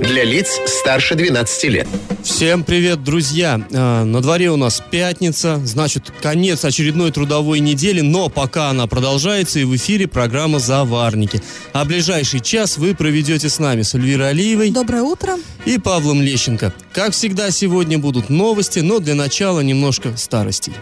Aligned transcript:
Для 0.00 0.24
лиц 0.24 0.60
старше 0.66 1.14
12 1.14 1.64
лет. 1.64 1.88
Всем 2.22 2.62
привет, 2.64 3.02
друзья! 3.02 3.60
А, 3.72 4.04
На 4.04 4.20
дворе 4.20 4.50
у 4.50 4.56
нас 4.56 4.82
пятница, 4.90 5.60
значит, 5.64 6.12
конец 6.22 6.64
очередной 6.64 7.10
трудовой 7.10 7.60
недели, 7.60 8.00
но 8.00 8.28
пока 8.28 8.70
она 8.70 8.86
продолжается, 8.86 9.58
и 9.58 9.64
в 9.64 9.74
эфире 9.76 10.06
программа 10.06 10.58
«Заварники». 10.58 11.42
А 11.72 11.84
ближайший 11.84 12.40
час 12.40 12.76
вы 12.78 12.94
проведете 12.94 13.48
с 13.48 13.58
нами 13.58 13.82
с 13.82 13.94
Эльвирой 13.94 14.30
Алиевой 14.30 14.70
Доброе 14.70 15.02
утро. 15.02 15.36
и 15.64 15.78
Павлом 15.78 16.22
Лещенко. 16.22 16.72
Как 16.92 17.12
всегда, 17.12 17.50
сегодня 17.50 17.98
будут 17.98 18.28
новости, 18.30 18.78
но 18.80 18.98
для 19.00 19.14
начала 19.14 19.60
немножко 19.60 20.16
старостей. 20.16 20.74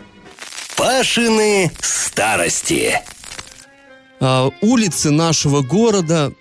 Пашины 0.77 1.71
старости. 1.81 3.01
А, 4.21 4.51
улицы 4.61 5.11
нашего 5.11 5.63
города 5.63 6.33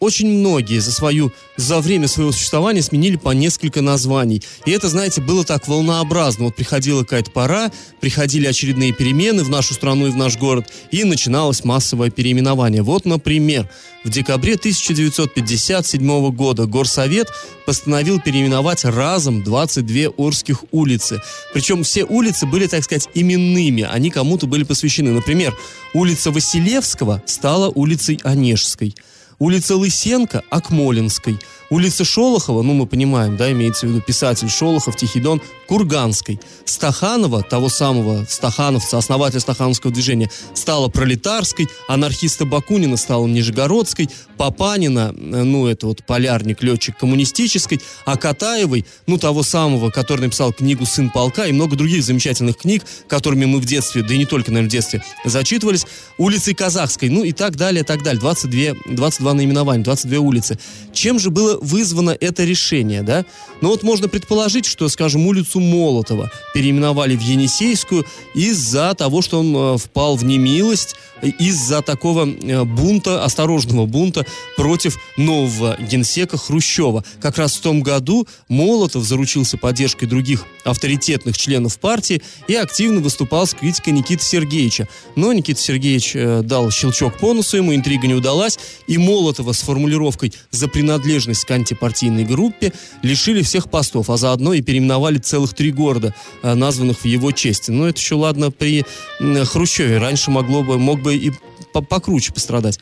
очень 0.00 0.28
многие 0.28 0.78
за 0.78 0.92
свою 0.92 1.32
за 1.56 1.80
время 1.80 2.08
своего 2.08 2.32
существования 2.32 2.82
сменили 2.82 3.16
по 3.16 3.30
несколько 3.30 3.82
названий. 3.82 4.42
И 4.64 4.70
это, 4.70 4.88
знаете, 4.88 5.20
было 5.20 5.44
так 5.44 5.66
волнообразно. 5.66 6.44
Вот 6.44 6.56
приходила 6.56 7.02
какая-то 7.02 7.30
пора, 7.30 7.70
приходили 8.00 8.46
очередные 8.46 8.92
перемены 8.92 9.42
в 9.42 9.50
нашу 9.50 9.74
страну 9.74 10.06
и 10.06 10.10
в 10.10 10.16
наш 10.16 10.36
город, 10.36 10.66
и 10.90 11.04
начиналось 11.04 11.64
массовое 11.64 12.10
переименование. 12.10 12.82
Вот, 12.82 13.04
например, 13.04 13.68
в 14.04 14.10
декабре 14.10 14.54
1957 14.54 16.30
года 16.30 16.66
Горсовет 16.66 17.28
постановил 17.66 18.20
переименовать 18.20 18.84
разом 18.84 19.42
22 19.42 20.12
Орских 20.16 20.64
улицы. 20.70 21.20
Причем 21.52 21.82
все 21.82 22.04
улицы 22.04 22.46
были, 22.46 22.66
так 22.66 22.84
сказать, 22.84 23.08
именными, 23.14 23.82
они 23.82 24.10
кому-то 24.10 24.46
были 24.46 24.62
посвящены. 24.62 25.10
Например, 25.10 25.56
улица 25.92 26.30
Василевского 26.30 27.22
стала 27.26 27.68
улицей 27.68 28.20
Онежской. 28.22 28.94
Улица 29.38 29.76
Лысенко– 29.76 30.42
Акмолинской. 30.50 31.38
Улица 31.70 32.02
Шолохова, 32.02 32.62
ну 32.62 32.72
мы 32.72 32.86
понимаем, 32.86 33.36
да, 33.36 33.52
имеется 33.52 33.86
в 33.86 33.90
виду 33.90 34.00
писатель 34.00 34.48
Шолохов, 34.48 34.96
Тихий 34.96 35.20
Дон, 35.20 35.42
Курганской. 35.66 36.40
Стаханова, 36.64 37.42
того 37.42 37.68
самого 37.68 38.24
стахановца, 38.28 38.96
основателя 38.96 39.40
стахановского 39.40 39.92
движения, 39.92 40.30
стала 40.54 40.88
Пролетарской, 40.88 41.68
анархиста 41.86 42.46
Бакунина 42.46 42.96
стала 42.96 43.26
Нижегородской, 43.26 44.08
Папанина, 44.38 45.14
э, 45.14 45.42
ну 45.42 45.66
это 45.66 45.86
вот 45.88 46.04
полярник, 46.04 46.62
летчик 46.62 46.96
коммунистической, 46.96 47.80
а 48.06 48.16
Катаевой, 48.16 48.86
ну 49.06 49.18
того 49.18 49.42
самого, 49.42 49.90
который 49.90 50.22
написал 50.22 50.54
книгу 50.54 50.86
«Сын 50.86 51.10
полка» 51.10 51.46
и 51.46 51.52
много 51.52 51.76
других 51.76 52.02
замечательных 52.02 52.56
книг, 52.56 52.82
которыми 53.08 53.44
мы 53.44 53.58
в 53.58 53.66
детстве, 53.66 54.02
да 54.02 54.14
и 54.14 54.18
не 54.18 54.26
только, 54.26 54.50
наверное, 54.50 54.70
в 54.70 54.72
детстве, 54.72 55.02
зачитывались, 55.24 55.86
улицей 56.16 56.54
Казахской, 56.54 57.10
ну 57.10 57.24
и 57.24 57.32
так 57.32 57.56
далее, 57.56 57.84
так 57.84 58.02
далее. 58.02 58.20
22, 58.20 58.94
22 58.94 59.34
наименования, 59.34 59.84
22 59.84 60.18
улицы. 60.18 60.58
Чем 60.92 61.18
же 61.18 61.30
было 61.30 61.57
вызвано 61.60 62.16
это 62.18 62.44
решение, 62.44 63.02
да? 63.02 63.24
Ну 63.60 63.68
вот 63.68 63.82
можно 63.82 64.08
предположить, 64.08 64.66
что, 64.66 64.88
скажем, 64.88 65.26
улицу 65.26 65.60
Молотова 65.60 66.30
переименовали 66.54 67.16
в 67.16 67.20
Енисейскую 67.22 68.06
из-за 68.34 68.94
того, 68.94 69.22
что 69.22 69.40
он 69.40 69.54
э, 69.56 69.78
впал 69.78 70.16
в 70.16 70.24
немилость, 70.24 70.96
из-за 71.22 71.82
такого 71.82 72.28
э, 72.28 72.64
бунта, 72.64 73.24
осторожного 73.24 73.86
бунта 73.86 74.26
против 74.56 74.98
нового 75.16 75.76
генсека 75.80 76.36
Хрущева. 76.36 77.04
Как 77.20 77.38
раз 77.38 77.56
в 77.56 77.60
том 77.60 77.82
году 77.82 78.26
Молотов 78.48 79.04
заручился 79.04 79.56
поддержкой 79.56 80.06
других 80.06 80.44
авторитетных 80.64 81.36
членов 81.36 81.78
партии 81.78 82.22
и 82.46 82.54
активно 82.54 83.00
выступал 83.00 83.46
с 83.46 83.54
критикой 83.54 83.92
Никиты 83.92 84.24
Сергеевича. 84.24 84.88
Но 85.16 85.32
Никита 85.32 85.60
Сергеевич 85.60 86.12
э, 86.14 86.42
дал 86.42 86.70
щелчок 86.70 87.18
по 87.18 87.32
носу, 87.32 87.56
ему 87.56 87.74
интрига 87.74 88.06
не 88.06 88.14
удалась, 88.14 88.58
и 88.86 88.98
Молотова 88.98 89.52
с 89.52 89.60
формулировкой 89.60 90.32
«за 90.50 90.68
принадлежность 90.68 91.44
к 91.48 91.50
антипартийной 91.50 92.24
группе» 92.24 92.72
лишили 93.02 93.42
всех 93.42 93.70
постов, 93.70 94.10
а 94.10 94.18
заодно 94.18 94.52
и 94.52 94.60
переименовали 94.60 95.16
целых 95.18 95.54
три 95.54 95.72
города, 95.72 96.14
э, 96.42 96.54
названных 96.54 96.98
в 96.98 97.04
его 97.06 97.32
честь. 97.32 97.68
Но 97.70 97.88
это 97.88 97.98
еще 97.98 98.16
ладно 98.16 98.50
при 98.50 98.84
Хрущеве. 99.18 99.98
Раньше 99.98 100.30
могло 100.30 100.62
бы, 100.62 100.78
мог 100.78 101.00
бы 101.00 101.16
и 101.16 101.32
по- 101.72 101.82
покруче 101.82 102.32
пострадать. 102.32 102.78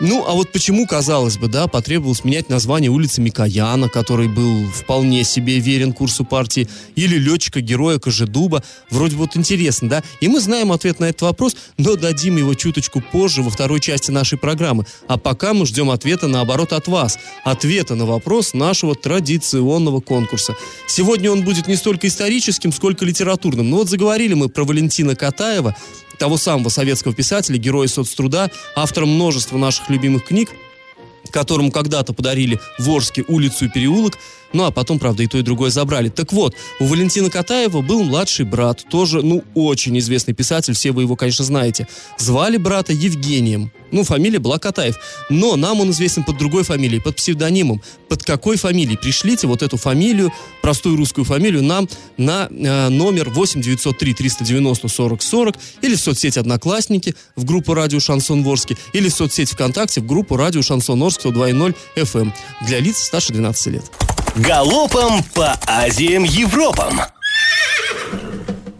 Ну, 0.00 0.24
а 0.26 0.32
вот 0.32 0.52
почему, 0.52 0.86
казалось 0.86 1.36
бы, 1.36 1.48
да, 1.48 1.66
потребовалось 1.66 2.24
менять 2.24 2.48
название 2.48 2.90
улицы 2.90 3.20
Микояна, 3.20 3.88
который 3.88 4.28
был 4.28 4.66
вполне 4.68 5.24
себе 5.24 5.58
верен 5.58 5.92
курсу 5.92 6.24
партии, 6.24 6.68
или 6.96 7.16
летчика-героя 7.16 7.98
Кожедуба. 7.98 8.62
Вроде 8.90 9.16
вот 9.16 9.36
интересно, 9.36 9.88
да? 9.88 10.02
И 10.20 10.28
мы 10.28 10.40
знаем 10.40 10.72
ответ 10.72 11.00
на 11.00 11.06
этот 11.06 11.22
вопрос, 11.22 11.56
но 11.78 11.96
дадим 11.96 12.36
его 12.36 12.54
чуточку 12.54 13.00
позже, 13.00 13.42
во 13.42 13.50
второй 13.50 13.80
части 13.80 14.10
нашей 14.10 14.38
программы. 14.38 14.86
А 15.06 15.18
пока 15.18 15.54
мы 15.54 15.66
ждем 15.66 15.90
ответа, 15.90 16.28
наоборот, 16.28 16.72
от 16.72 16.88
вас. 16.88 17.18
Ответа 17.44 17.94
на 17.94 18.06
вопрос 18.06 18.54
нашего 18.54 18.94
традиционного 18.94 20.00
конкурса. 20.00 20.54
Сегодня 20.86 21.30
он 21.30 21.42
будет 21.42 21.66
не 21.66 21.76
столько 21.76 22.06
историческим, 22.06 22.72
сколько 22.72 23.04
литературным. 23.04 23.70
Ну 23.70 23.76
вот 23.78 23.88
заговорили 23.88 24.34
мы 24.34 24.48
про 24.48 24.64
Валентина 24.64 25.14
Катаева, 25.14 25.76
того 26.20 26.36
самого 26.36 26.68
советского 26.68 27.14
писателя, 27.14 27.56
героя 27.56 27.88
соцтруда, 27.88 28.50
автора 28.76 29.06
множества 29.06 29.56
наших 29.56 29.88
любимых 29.88 30.26
книг, 30.26 30.50
которому 31.30 31.72
когда-то 31.72 32.12
подарили 32.12 32.60
в 32.78 32.88
Орске 32.90 33.24
улицу 33.26 33.64
и 33.64 33.68
переулок, 33.68 34.18
ну 34.52 34.64
а 34.64 34.70
потом, 34.70 34.98
правда, 34.98 35.22
и 35.22 35.26
то, 35.26 35.38
и 35.38 35.42
другое 35.42 35.70
забрали. 35.70 36.08
Так 36.08 36.32
вот, 36.32 36.54
у 36.78 36.84
Валентина 36.84 37.30
Катаева 37.30 37.80
был 37.80 38.02
младший 38.02 38.44
брат, 38.44 38.84
тоже, 38.90 39.22
ну, 39.22 39.44
очень 39.54 39.98
известный 39.98 40.34
писатель, 40.34 40.74
все 40.74 40.92
вы 40.92 41.02
его, 41.02 41.16
конечно, 41.16 41.44
знаете. 41.44 41.86
Звали 42.18 42.56
брата 42.56 42.92
Евгением. 42.92 43.72
Ну, 43.92 44.04
фамилия 44.04 44.38
была 44.38 44.58
Катаев. 44.58 44.96
Но 45.30 45.56
нам 45.56 45.80
он 45.80 45.90
известен 45.90 46.22
под 46.24 46.38
другой 46.38 46.62
фамилией, 46.62 47.00
под 47.00 47.16
псевдонимом. 47.16 47.82
Под 48.08 48.22
какой 48.22 48.56
фамилией? 48.56 48.96
Пришлите 48.96 49.46
вот 49.46 49.62
эту 49.62 49.76
фамилию, 49.76 50.32
простую 50.62 50.96
русскую 50.96 51.24
фамилию, 51.24 51.62
нам 51.62 51.88
на 52.16 52.48
э, 52.50 52.88
номер 52.88 53.30
8 53.30 53.60
903 53.60 54.14
390 54.14 54.88
40 54.88 55.22
40 55.22 55.54
или 55.82 55.94
в 55.94 56.00
соцсети 56.00 56.38
«Одноклассники» 56.38 57.14
в 57.36 57.44
группу 57.44 57.74
«Радио 57.74 58.00
Шансон 58.00 58.42
Ворске» 58.42 58.76
или 58.92 59.08
в 59.08 59.14
соцсети 59.14 59.52
ВКонтакте 59.52 60.00
в 60.00 60.06
группу 60.06 60.36
«Радио 60.36 60.62
Шансон 60.62 61.02
Орск» 61.02 61.26
102.0 61.26 61.74
FM 61.96 62.20
эм 62.20 62.34
для 62.66 62.80
лиц 62.80 62.98
старше 62.98 63.32
12 63.32 63.66
лет. 63.66 64.09
Галопом 64.36 65.22
по 65.34 65.58
Азиям 65.66 66.22
Европам. 66.24 67.00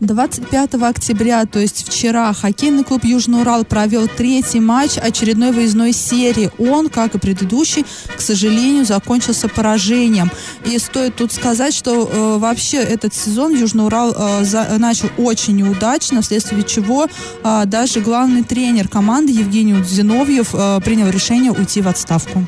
25 0.01 0.75
октября, 0.83 1.45
то 1.45 1.59
есть 1.59 1.87
вчера, 1.87 2.33
хоккейный 2.33 2.85
клуб 2.85 3.05
Южный 3.05 3.43
Урал 3.43 3.65
провел 3.65 4.09
третий 4.09 4.59
матч 4.59 4.97
очередной 4.97 5.53
выездной 5.53 5.93
серии. 5.93 6.51
Он, 6.59 6.89
как 6.89 7.15
и 7.15 7.19
предыдущий, 7.19 7.85
к 8.17 8.21
сожалению, 8.21 8.87
закончился 8.87 9.49
поражением. 9.49 10.31
И 10.65 10.79
стоит 10.79 11.17
тут 11.17 11.33
сказать, 11.33 11.75
что 11.75 12.09
э, 12.11 12.39
вообще 12.39 12.79
этот 12.79 13.13
сезон 13.13 13.55
Южный 13.55 13.85
Урал 13.85 14.15
э, 14.17 14.45
за- 14.45 14.79
начал 14.79 15.11
очень 15.19 15.57
неудачно, 15.57 16.23
вследствие 16.23 16.63
чего 16.63 17.07
э, 17.45 17.63
даже 17.67 18.01
главный 18.01 18.43
тренер 18.43 18.89
команды 18.89 19.33
Евгений 19.33 19.83
Зиновьев 19.85 20.55
э, 20.55 20.81
принял 20.83 21.11
решение 21.11 21.53
уйти 21.53 21.83
в 21.83 21.89
отставку. 21.89 22.47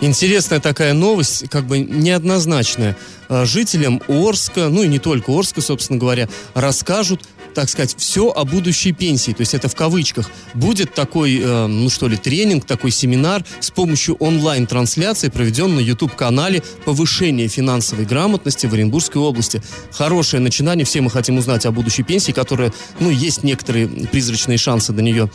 Интересная 0.00 0.60
такая 0.60 0.92
новость, 0.92 1.48
как 1.50 1.64
бы 1.64 1.80
неоднозначная. 1.80 2.96
Э, 3.28 3.44
Жителям 3.44 4.00
Орска, 4.06 4.68
ну 4.68 4.84
и 4.84 4.88
не 4.88 5.00
только 5.00 5.36
Орска, 5.36 5.60
собственно 5.60 5.98
говоря, 5.98 6.28
расскажут, 6.54 7.22
так 7.58 7.68
сказать, 7.68 7.96
все 7.98 8.30
о 8.30 8.44
будущей 8.44 8.92
пенсии. 8.92 9.32
То 9.32 9.40
есть 9.40 9.52
это 9.52 9.68
в 9.68 9.74
кавычках. 9.74 10.30
Будет 10.54 10.94
такой, 10.94 11.40
э, 11.42 11.66
ну 11.66 11.90
что 11.90 12.06
ли, 12.06 12.16
тренинг, 12.16 12.64
такой 12.64 12.92
семинар 12.92 13.44
с 13.58 13.72
помощью 13.72 14.14
онлайн-трансляции, 14.14 15.28
проведен 15.28 15.74
на 15.74 15.80
YouTube-канале 15.80 16.62
«Повышение 16.84 17.48
финансовой 17.48 18.04
грамотности 18.04 18.68
в 18.68 18.74
Оренбургской 18.74 19.20
области». 19.20 19.60
Хорошее 19.90 20.40
начинание. 20.40 20.86
Все 20.86 21.00
мы 21.00 21.10
хотим 21.10 21.36
узнать 21.36 21.66
о 21.66 21.72
будущей 21.72 22.04
пенсии, 22.04 22.30
которая, 22.30 22.72
ну, 23.00 23.10
есть 23.10 23.42
некоторые 23.42 23.88
призрачные 23.88 24.56
шансы 24.56 24.92
до 24.92 25.02
нее 25.02 25.28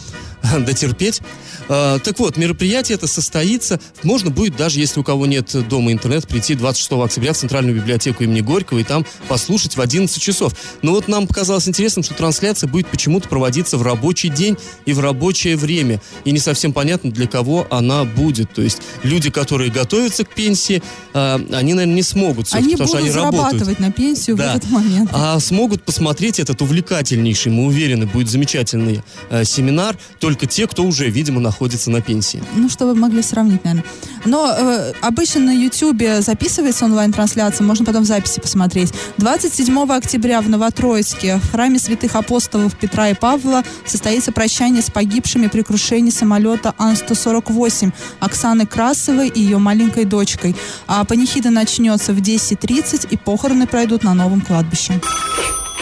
дотерпеть. 0.66 1.20
Э, 1.68 2.00
Так 2.02 2.20
вот, 2.20 2.38
мероприятие 2.38 2.96
это 2.96 3.08
состоится, 3.08 3.82
можно 4.04 4.30
будет, 4.30 4.56
даже 4.56 4.80
если 4.80 5.00
у 5.02 5.04
кого 5.04 5.26
нет 5.26 5.54
дома 5.68 5.92
интернет, 5.92 6.26
прийти 6.26 6.56
26 6.56 7.04
октября 7.04 7.34
в 7.34 7.38
Центральную 7.38 7.76
библиотеку 7.76 8.24
имени 8.24 8.40
Горького 8.40 8.80
и 8.80 8.84
там 8.86 9.06
послушать 9.28 9.76
в 9.76 9.82
11 9.82 10.22
часов. 10.22 10.54
Но 10.82 10.92
вот 10.92 11.10
нам 11.10 11.28
показалось 11.28 11.68
интересным, 11.68 12.04
что 12.04 12.13
трансляция 12.14 12.68
будет 12.70 12.88
почему-то 12.88 13.28
проводиться 13.30 13.78
в 13.78 13.82
рабочий 13.84 14.30
день 14.30 14.58
и 14.86 14.94
в 14.94 15.00
рабочее 15.00 15.56
время. 15.58 16.02
И 16.26 16.32
не 16.32 16.40
совсем 16.40 16.74
понятно, 16.74 17.12
для 17.12 17.28
кого 17.28 17.68
она 17.70 18.04
будет. 18.06 18.52
То 18.54 18.62
есть 18.62 18.82
люди, 19.04 19.30
которые 19.30 19.72
готовятся 19.72 20.24
к 20.26 20.30
пенсии, 20.34 20.82
э, 21.14 21.36
они, 21.54 21.74
наверное, 21.74 21.96
не 21.96 22.04
смогут, 22.04 22.48
Они 22.54 22.72
потому 22.72 22.88
что 22.88 22.98
будут 22.98 23.10
они 23.10 23.12
работают. 23.12 23.42
зарабатывать 23.52 23.80
на 23.80 23.92
пенсию 23.92 24.36
Да. 24.38 24.54
в 24.54 24.56
этот 24.58 24.70
момент. 24.72 25.10
А 25.14 25.40
смогут 25.40 25.84
посмотреть 25.84 26.40
этот 26.40 26.62
увлекательнейший, 26.62 27.52
мы 27.52 27.66
уверены, 27.66 28.06
будет 28.06 28.30
замечательный 28.30 29.02
э, 29.30 29.44
семинар 29.44 29.98
только 30.20 30.46
те, 30.46 30.68
кто 30.68 30.84
уже, 30.84 31.10
видимо, 31.10 31.40
находится 31.40 31.92
на 31.92 32.02
пенсии. 32.02 32.42
Ну, 32.56 32.70
чтобы 32.70 32.96
могли 32.96 33.22
сравнить, 33.22 33.64
наверное. 33.64 33.86
Но 34.26 34.54
э, 34.58 34.94
обычно 35.02 35.42
на 35.42 35.52
YouTube 35.52 36.02
записывается 36.20 36.86
онлайн-трансляция, 36.86 37.66
можно 37.66 37.86
потом 37.86 38.04
в 38.04 38.08
записи 38.08 38.40
посмотреть. 38.40 38.94
27 39.18 39.78
октября 39.92 40.42
в 40.42 40.50
Новотроицке 40.50 41.38
в 41.38 41.52
храме 41.52 41.80
святых 42.04 42.16
апостолов 42.16 42.76
Петра 42.76 43.10
и 43.10 43.14
Павла 43.14 43.64
состоится 43.86 44.32
прощание 44.32 44.82
с 44.82 44.90
погибшими 44.90 45.48
при 45.48 45.62
крушении 45.62 46.12
самолета 46.12 46.74
Ан-148 46.78 47.92
Оксаны 48.20 48.66
Красовой 48.66 49.30
и 49.30 49.40
ее 49.40 49.58
маленькой 49.58 50.06
дочкой. 50.06 50.56
А 50.88 51.04
панихида 51.06 51.50
начнется 51.50 52.14
в 52.14 52.18
10.30 52.18 53.08
и 53.10 53.18
похороны 53.18 53.68
пройдут 53.68 54.04
на 54.04 54.14
новом 54.14 54.42
кладбище. 54.42 55.00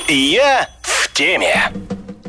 Я 0.08 0.70
в 0.82 1.12
теме. 1.14 1.72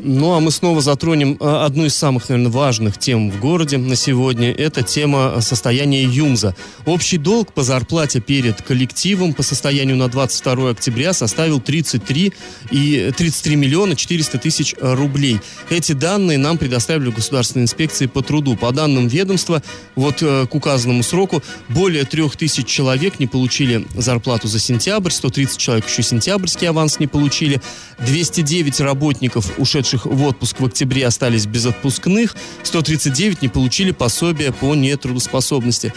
Ну, 0.05 0.33
а 0.33 0.41
мы 0.41 0.51
снова 0.51 0.81
затронем 0.81 1.37
э, 1.39 1.45
одну 1.45 1.85
из 1.85 1.95
самых, 1.95 2.27
наверное, 2.27 2.51
важных 2.51 2.97
тем 2.97 3.31
в 3.31 3.39
городе 3.39 3.77
на 3.77 3.95
сегодня. 3.95 4.51
Это 4.51 4.83
тема 4.83 5.39
состояния 5.39 6.03
ЮМЗа. 6.03 6.57
Общий 6.85 7.17
долг 7.17 7.53
по 7.53 7.63
зарплате 7.63 8.19
перед 8.19 8.61
коллективом 8.61 9.33
по 9.33 9.43
состоянию 9.43 9.95
на 9.95 10.09
22 10.09 10.71
октября 10.71 11.13
составил 11.13 11.61
33, 11.61 12.33
и 12.71 13.13
33 13.15 13.55
миллиона 13.55 13.95
400 13.95 14.39
тысяч 14.39 14.75
рублей. 14.81 15.39
Эти 15.69 15.93
данные 15.93 16.37
нам 16.37 16.57
предоставили 16.57 17.09
Государственной 17.09 17.63
инспекции 17.63 18.07
по 18.07 18.21
труду. 18.21 18.57
По 18.57 18.73
данным 18.73 19.07
ведомства, 19.07 19.63
вот 19.95 20.21
э, 20.21 20.47
к 20.47 20.53
указанному 20.53 21.03
сроку 21.03 21.41
более 21.69 22.03
3000 22.03 22.63
человек 22.63 23.19
не 23.19 23.27
получили 23.27 23.87
зарплату 23.95 24.49
за 24.49 24.59
сентябрь, 24.59 25.11
130 25.11 25.57
человек 25.57 25.87
еще 25.87 26.03
сентябрьский 26.03 26.67
аванс 26.67 26.99
не 26.99 27.07
получили, 27.07 27.61
209 27.99 28.81
работников, 28.81 29.57
ушедших 29.57 29.92
ушедших 29.93 30.05
в 30.05 30.23
отпуск 30.23 30.59
в 30.59 30.65
октябре 30.65 31.05
остались 31.05 31.45
без 31.45 31.65
отпускных, 31.65 32.35
139 32.63 33.41
не 33.41 33.47
получили 33.47 33.91
пособия 33.91 34.51
по 34.51 34.75
нетрудоспособности. 34.75 35.93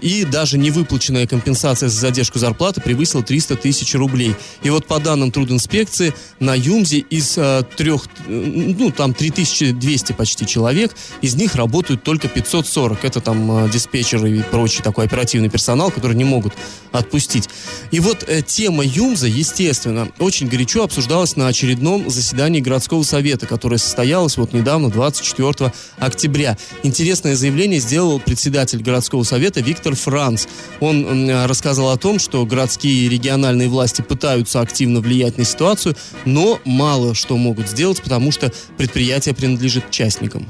И 0.00 0.24
даже 0.24 0.56
невыплаченная 0.56 1.26
компенсация 1.26 1.88
за 1.88 2.00
задержку 2.00 2.38
зарплаты 2.38 2.80
превысила 2.80 3.22
300 3.22 3.56
тысяч 3.56 3.94
рублей. 3.94 4.34
И 4.62 4.70
вот 4.70 4.86
по 4.86 4.98
данным 4.98 5.30
трудинспекции 5.30 6.14
на 6.40 6.54
ЮМЗе 6.54 6.98
из 6.98 7.34
а, 7.36 7.62
трех, 7.62 8.06
ну 8.26 8.90
там 8.90 9.12
3200 9.12 10.12
почти 10.12 10.46
человек, 10.46 10.94
из 11.20 11.34
них 11.34 11.54
работают 11.54 12.02
только 12.02 12.28
540. 12.28 13.04
Это 13.04 13.20
там 13.20 13.50
а, 13.50 13.68
диспетчеры 13.68 14.38
и 14.38 14.42
прочий 14.42 14.82
такой 14.82 15.04
оперативный 15.04 15.50
персонал, 15.50 15.90
который 15.90 16.16
не 16.16 16.24
могут 16.24 16.54
отпустить. 16.90 17.48
И 17.90 18.00
вот 18.00 18.24
э, 18.26 18.42
тема 18.42 18.84
ЮМЗа, 18.84 19.26
естественно, 19.26 20.08
очень 20.18 20.48
горячо 20.48 20.84
обсуждалась 20.84 21.36
на 21.36 21.48
очередном 21.48 22.08
заседании 22.08 22.60
городского 22.60 23.02
совета, 23.02 23.46
которое 23.46 23.78
состоялось 23.78 24.36
вот 24.38 24.52
недавно, 24.52 24.90
24 24.90 25.72
октября. 25.98 26.56
Интересное 26.82 27.34
заявление 27.36 27.80
сделал 27.80 28.18
председатель 28.18 28.82
городского 28.82 29.22
совета 29.24 29.41
Совета 29.42 29.60
Виктор 29.60 29.96
Франц. 29.96 30.46
Он 30.78 31.28
рассказал 31.46 31.90
о 31.90 31.96
том, 31.96 32.20
что 32.20 32.46
городские 32.46 33.06
и 33.06 33.08
региональные 33.08 33.68
власти 33.68 34.00
пытаются 34.00 34.60
активно 34.60 35.00
влиять 35.00 35.36
на 35.36 35.42
ситуацию, 35.42 35.96
но 36.24 36.60
мало 36.64 37.16
что 37.16 37.36
могут 37.36 37.68
сделать, 37.68 38.00
потому 38.00 38.30
что 38.30 38.52
предприятие 38.76 39.34
принадлежит 39.34 39.90
частникам. 39.90 40.46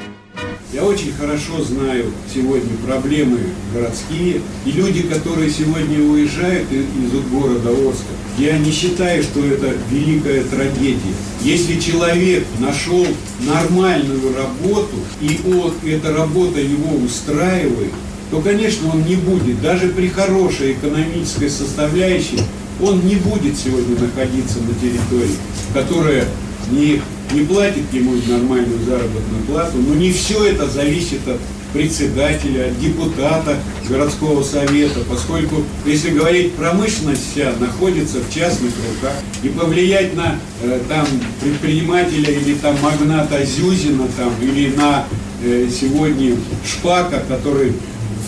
Я 0.74 0.84
очень 0.84 1.14
хорошо 1.14 1.64
знаю 1.64 2.12
сегодня 2.34 2.76
проблемы 2.86 3.38
городские. 3.72 4.42
И 4.66 4.72
люди, 4.72 5.04
которые 5.04 5.50
сегодня 5.50 5.98
уезжают 5.98 6.70
из 6.70 7.30
города 7.30 7.70
Орска, 7.70 8.12
я 8.36 8.58
не 8.58 8.72
считаю, 8.72 9.22
что 9.22 9.42
это 9.42 9.74
великая 9.90 10.44
трагедия. 10.44 11.14
Если 11.40 11.80
человек 11.80 12.44
нашел 12.58 13.06
нормальную 13.40 14.36
работу, 14.36 14.96
и 15.22 15.40
он, 15.46 15.72
эта 15.82 16.12
работа 16.12 16.60
его 16.60 16.94
устраивает, 16.96 17.92
то, 18.32 18.40
конечно, 18.40 18.88
он 18.90 19.05
не 19.05 19.17
будет, 19.17 19.61
даже 19.61 19.88
при 19.88 20.08
хорошей 20.08 20.73
экономической 20.73 21.50
составляющей, 21.50 22.40
он 22.81 23.05
не 23.05 23.17
будет 23.17 23.58
сегодня 23.58 23.94
находиться 24.00 24.58
на 24.61 24.73
территории, 24.81 25.37
которая 25.75 26.25
не, 26.70 27.02
не 27.34 27.44
платит 27.44 27.93
ему 27.93 28.14
нормальную 28.26 28.82
заработную 28.87 29.43
плату. 29.46 29.76
Но 29.87 29.94
не 29.94 30.11
все 30.12 30.46
это 30.46 30.67
зависит 30.67 31.29
от 31.29 31.37
председателя, 31.75 32.69
от 32.69 32.81
депутата 32.81 33.58
городского 33.87 34.43
совета, 34.43 35.00
поскольку, 35.11 35.56
если 35.84 36.12
говорить, 36.12 36.55
промышленность 36.55 37.32
вся 37.32 37.52
находится 37.61 38.17
в 38.20 38.34
частных 38.34 38.73
руках, 38.94 39.17
и 39.43 39.50
повлиять 39.50 40.17
на 40.17 40.38
э, 40.62 40.81
там 40.88 41.06
предпринимателя 41.43 42.31
или 42.32 42.55
там 42.55 42.76
магната 42.81 43.44
Зюзина 43.44 44.08
там, 44.17 44.32
или 44.40 44.75
на 44.75 45.05
э, 45.43 45.69
сегодня 45.70 46.34
Шпака, 46.64 47.23
который 47.29 47.75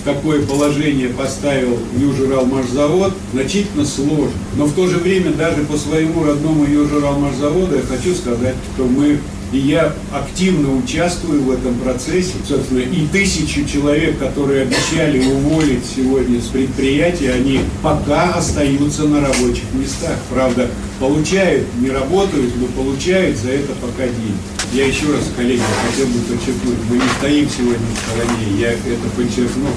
какое 0.04 0.44
положение 0.44 1.08
поставил 1.08 1.78
Южуралмашзавод, 1.96 3.14
значительно 3.32 3.84
сложно. 3.84 4.32
Но 4.56 4.66
в 4.66 4.74
то 4.74 4.86
же 4.86 4.98
время 4.98 5.32
даже 5.32 5.62
по 5.64 5.76
своему 5.76 6.24
родному 6.24 6.64
Южуралмашзаводу 6.64 7.76
я 7.76 7.82
хочу 7.82 8.14
сказать, 8.14 8.56
что 8.74 8.84
мы 8.84 9.18
и 9.52 9.58
я 9.58 9.94
активно 10.12 10.74
участвую 10.76 11.42
в 11.42 11.50
этом 11.52 11.76
процессе. 11.76 12.32
Собственно, 12.46 12.80
и 12.80 13.06
тысячи 13.06 13.64
человек, 13.64 14.18
которые 14.18 14.62
обещали 14.62 15.24
уволить 15.24 15.84
сегодня 15.84 16.40
с 16.40 16.46
предприятия, 16.46 17.32
они 17.32 17.60
пока 17.80 18.34
остаются 18.34 19.04
на 19.04 19.20
рабочих 19.20 19.72
местах. 19.74 20.16
Правда, 20.28 20.68
получают, 20.98 21.66
не 21.78 21.90
работают, 21.90 22.52
но 22.56 22.66
получают 22.66 23.36
за 23.38 23.50
это 23.50 23.72
пока 23.80 24.06
деньги. 24.08 24.53
Я 24.72 24.86
еще 24.86 25.12
раз, 25.12 25.30
коллеги, 25.36 25.62
хотел 25.88 26.06
бы 26.06 26.18
подчеркнуть, 26.20 26.78
мы 26.90 26.96
не 26.96 27.08
стоим 27.18 27.48
сегодня 27.48 27.86
в 27.86 27.98
стороне, 27.98 28.60
я 28.60 28.72
это 28.72 29.08
подчеркну, 29.16 29.68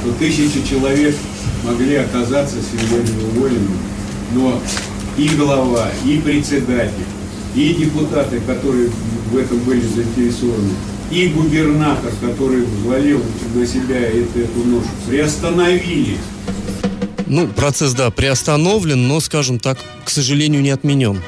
что 0.00 0.12
тысячи 0.18 0.66
человек 0.66 1.14
могли 1.64 1.96
оказаться 1.96 2.56
сегодня 2.56 3.26
уволенными, 3.26 3.78
но 4.32 4.60
и 5.18 5.28
глава, 5.30 5.90
и 6.06 6.18
председатель, 6.18 7.04
и 7.54 7.74
депутаты, 7.74 8.40
которые 8.46 8.90
в 9.30 9.36
этом 9.36 9.58
были 9.60 9.82
заинтересованы, 9.82 10.70
и 11.10 11.28
губернатор, 11.28 12.12
который 12.22 12.62
взвалил 12.62 13.22
на 13.54 13.66
себя 13.66 14.00
эту, 14.00 14.40
эту 14.40 14.64
ношу, 14.64 14.88
приостановили 15.06 16.16
ну, 17.28 17.46
процесс, 17.46 17.92
да, 17.92 18.10
приостановлен, 18.10 19.06
но, 19.06 19.20
скажем 19.20 19.58
так, 19.58 19.78
к 20.04 20.08
сожалению, 20.08 20.62
не 20.62 20.70
отменен. 20.70 21.20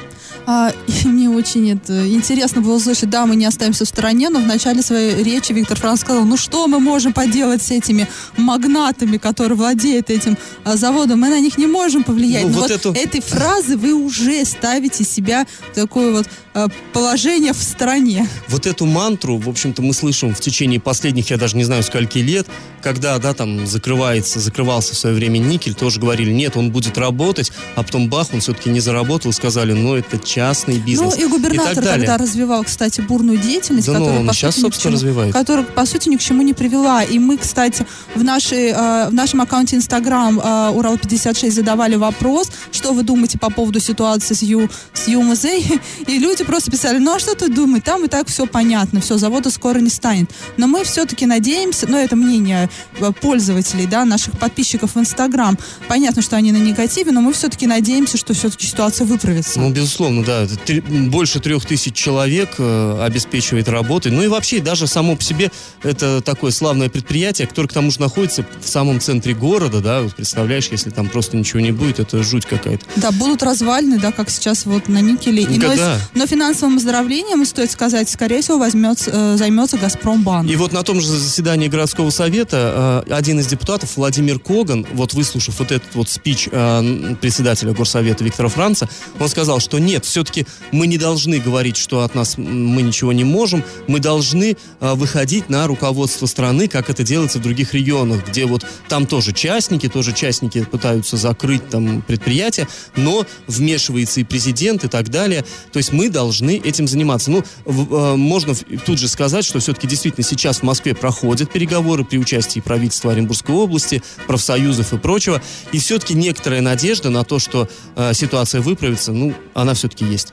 А, 0.45 0.73
и 0.87 1.07
мне 1.07 1.29
очень 1.29 1.71
это 1.71 2.07
интересно 2.09 2.61
было 2.61 2.79
слышать, 2.79 3.09
да, 3.09 3.25
мы 3.25 3.35
не 3.35 3.45
оставимся 3.45 3.85
в 3.85 3.87
стороне, 3.87 4.29
но 4.29 4.39
в 4.39 4.47
начале 4.47 4.81
своей 4.81 5.23
речи 5.23 5.51
Виктор 5.51 5.79
Франц 5.79 6.01
сказал, 6.01 6.25
ну 6.25 6.37
что 6.37 6.67
мы 6.67 6.79
можем 6.79 7.13
поделать 7.13 7.61
с 7.61 7.71
этими 7.71 8.07
магнатами, 8.37 9.17
которые 9.17 9.57
владеют 9.57 10.09
этим 10.09 10.37
а, 10.63 10.75
заводом, 10.75 11.19
мы 11.19 11.29
на 11.29 11.39
них 11.39 11.57
не 11.57 11.67
можем 11.67 12.03
повлиять. 12.03 12.43
Ну, 12.43 12.49
но 12.49 12.59
вот, 12.61 12.69
вот 12.69 12.71
эту... 12.71 12.91
этой 12.93 13.21
фразы 13.21 13.77
вы 13.77 13.93
уже 13.93 14.43
ставите 14.45 15.03
себя 15.03 15.45
в 15.71 15.75
такое 15.75 16.11
вот 16.11 16.27
а, 16.53 16.67
положение 16.93 17.53
в 17.53 17.61
стране. 17.61 18.27
Вот 18.47 18.67
эту 18.67 18.85
мантру, 18.85 19.37
в 19.37 19.47
общем-то, 19.47 19.81
мы 19.81 19.93
слышим 19.93 20.35
в 20.35 20.39
течение 20.41 20.79
последних, 20.79 21.29
я 21.29 21.37
даже 21.37 21.55
не 21.55 21.63
знаю, 21.63 21.83
скольки 21.83 22.17
лет, 22.17 22.47
когда, 22.81 23.17
да, 23.19 23.33
там 23.33 23.65
закрывается, 23.67 24.39
закрывался 24.39 24.93
в 24.93 24.97
свое 24.97 25.15
время 25.15 25.37
никель, 25.37 25.75
тоже 25.75 25.99
говорили, 25.99 26.31
нет, 26.31 26.57
он 26.57 26.71
будет 26.71 26.97
работать, 26.97 27.51
а 27.75 27.83
потом 27.83 28.09
бах, 28.09 28.27
он 28.33 28.41
все-таки 28.41 28.69
не 28.69 28.79
заработал, 28.79 29.31
сказали, 29.31 29.73
ну, 29.73 29.95
это 29.95 30.17
частный 30.31 30.79
бизнес. 30.79 31.15
Ну, 31.15 31.25
и 31.25 31.27
губернатор 31.27 31.83
и 31.83 31.87
тогда 31.87 32.17
развивал, 32.17 32.63
кстати, 32.63 33.01
бурную 33.01 33.37
деятельность, 33.37 33.87
да, 33.87 33.93
которая, 33.93 34.19
ну, 34.21 34.27
по 34.27 34.33
сейчас, 34.33 34.55
сути, 34.55 34.63
собственно, 34.63 34.97
чему, 34.97 35.09
развивает. 35.09 35.33
которая, 35.33 35.65
по 35.65 35.85
сути, 35.85 36.07
ни 36.07 36.15
к 36.15 36.21
чему 36.21 36.41
не 36.41 36.53
привела. 36.53 37.03
И 37.03 37.19
мы, 37.19 37.37
кстати, 37.37 37.85
в, 38.15 38.23
нашей, 38.23 38.69
э, 38.69 39.09
в 39.09 39.13
нашем 39.13 39.41
аккаунте 39.41 39.75
Инстаграм 39.75 40.39
э, 40.39 40.43
Урал56 40.43 41.51
задавали 41.51 41.95
вопрос, 41.95 42.49
что 42.71 42.93
вы 42.93 43.03
думаете 43.03 43.37
по 43.37 43.49
поводу 43.49 43.81
ситуации 43.81 44.33
с, 44.33 44.41
Ю, 44.41 44.69
с 44.93 45.07
ЮМЗ, 45.09 45.45
и 46.07 46.17
люди 46.17 46.43
просто 46.45 46.71
писали, 46.71 46.97
ну, 46.97 47.15
а 47.15 47.19
что 47.19 47.35
ты 47.35 47.49
думаешь, 47.49 47.83
там 47.83 48.05
и 48.05 48.07
так 48.07 48.27
все 48.27 48.45
понятно, 48.45 49.01
все, 49.01 49.17
завода 49.17 49.49
скоро 49.49 49.79
не 49.79 49.89
станет. 49.89 50.31
Но 50.55 50.67
мы 50.67 50.85
все-таки 50.85 51.25
надеемся, 51.25 51.87
ну, 51.87 51.97
это 51.97 52.15
мнение 52.15 52.69
э, 52.99 53.11
пользователей, 53.19 53.85
да, 53.85 54.05
наших 54.05 54.39
подписчиков 54.39 54.95
в 54.95 54.99
Инстаграм. 54.99 55.57
Понятно, 55.89 56.21
что 56.21 56.37
они 56.37 56.53
на 56.53 56.57
негативе, 56.57 57.11
но 57.11 57.19
мы 57.19 57.33
все-таки 57.33 57.67
надеемся, 57.67 58.17
что 58.17 58.33
все-таки 58.33 58.65
ситуация 58.65 59.05
выправится. 59.05 59.59
Ну, 59.59 59.71
безусловно, 59.71 60.20
да. 60.23 60.47
Три, 60.65 60.81
больше 60.81 61.39
трех 61.39 61.65
тысяч 61.65 61.93
человек 61.93 62.49
э, 62.57 63.03
обеспечивает 63.03 63.67
работой. 63.69 64.11
Ну 64.11 64.23
и 64.23 64.27
вообще, 64.27 64.59
даже 64.59 64.87
само 64.87 65.15
по 65.15 65.23
себе, 65.23 65.51
это 65.83 66.21
такое 66.21 66.51
славное 66.51 66.89
предприятие, 66.89 67.47
которое 67.47 67.67
к 67.67 67.73
тому 67.73 67.91
же 67.91 67.99
находится 67.99 68.45
в 68.61 68.67
самом 68.67 68.99
центре 68.99 69.33
города, 69.33 69.81
да, 69.81 70.01
вот 70.01 70.15
представляешь, 70.15 70.67
если 70.71 70.89
там 70.89 71.09
просто 71.09 71.37
ничего 71.37 71.59
не 71.59 71.71
будет, 71.71 71.99
это 71.99 72.23
жуть 72.23 72.45
какая-то. 72.45 72.85
Да, 72.95 73.11
будут 73.11 73.43
развалины, 73.43 73.99
да, 73.99 74.11
как 74.11 74.29
сейчас 74.29 74.65
вот 74.65 74.87
на 74.87 75.01
никеле. 75.01 75.43
И, 75.43 75.57
но, 75.57 75.73
но 76.13 76.27
финансовым 76.27 76.77
оздоровлением, 76.77 77.45
стоит 77.45 77.71
сказать, 77.71 78.09
скорее 78.09 78.41
всего, 78.41 78.57
возьмет, 78.57 79.03
э, 79.07 79.35
займется 79.37 79.77
Газпромбанк. 79.77 80.49
И 80.49 80.55
вот 80.55 80.71
на 80.73 80.83
том 80.83 81.01
же 81.01 81.07
заседании 81.07 81.67
городского 81.67 82.09
совета 82.09 83.03
э, 83.07 83.13
один 83.13 83.39
из 83.39 83.47
депутатов, 83.47 83.97
Владимир 83.97 84.39
Коган, 84.39 84.85
вот 84.93 85.13
выслушав 85.13 85.59
вот 85.59 85.71
этот 85.71 85.95
вот 85.95 86.09
спич 86.09 86.47
э, 86.51 87.15
председателя 87.19 87.73
горсовета 87.73 88.23
Виктора 88.23 88.49
Франца, 88.49 88.87
он 89.19 89.29
сказал, 89.29 89.59
что 89.59 89.79
нет, 89.79 90.05
все-таки 90.11 90.45
мы 90.71 90.87
не 90.87 90.97
должны 90.97 91.39
говорить, 91.39 91.77
что 91.77 92.01
от 92.03 92.15
нас 92.15 92.37
мы 92.37 92.81
ничего 92.81 93.13
не 93.13 93.23
можем. 93.23 93.63
Мы 93.87 93.99
должны 93.99 94.57
а, 94.79 94.95
выходить 94.95 95.49
на 95.49 95.67
руководство 95.67 96.25
страны, 96.25 96.67
как 96.67 96.89
это 96.89 97.03
делается 97.03 97.39
в 97.39 97.41
других 97.41 97.73
регионах, 97.73 98.27
где 98.27 98.45
вот 98.45 98.65
там 98.87 99.05
тоже 99.05 99.31
частники, 99.31 99.87
тоже 99.89 100.13
частники 100.13 100.63
пытаются 100.63 101.17
закрыть 101.17 101.67
там 101.69 102.01
предприятия, 102.01 102.67
но 102.95 103.25
вмешивается 103.47 104.19
и 104.19 104.23
президент 104.23 104.83
и 104.83 104.87
так 104.87 105.09
далее. 105.09 105.45
То 105.71 105.77
есть 105.77 105.91
мы 105.91 106.09
должны 106.09 106.57
этим 106.57 106.87
заниматься. 106.87 107.31
Ну, 107.31 107.43
в, 107.65 107.93
э, 107.93 108.15
можно 108.15 108.53
тут 108.85 108.99
же 108.99 109.07
сказать, 109.07 109.45
что 109.45 109.59
все-таки 109.59 109.87
действительно 109.87 110.25
сейчас 110.25 110.59
в 110.59 110.63
Москве 110.63 110.93
проходят 110.93 111.51
переговоры 111.51 112.03
при 112.03 112.17
участии 112.17 112.59
правительства 112.59 113.13
Оренбургской 113.13 113.55
области, 113.55 114.03
профсоюзов 114.27 114.93
и 114.93 114.97
прочего. 114.97 115.41
И 115.71 115.79
все-таки 115.79 116.13
некоторая 116.13 116.61
надежда 116.61 117.09
на 117.09 117.23
то, 117.23 117.39
что 117.39 117.69
э, 117.95 118.13
ситуация 118.13 118.61
выправится, 118.61 119.13
ну, 119.13 119.33
она 119.53 119.73
все-таки 119.73 120.00
есть. 120.01 120.31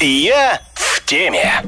Я 0.00 0.60
в 0.74 1.04
теме. 1.04 1.62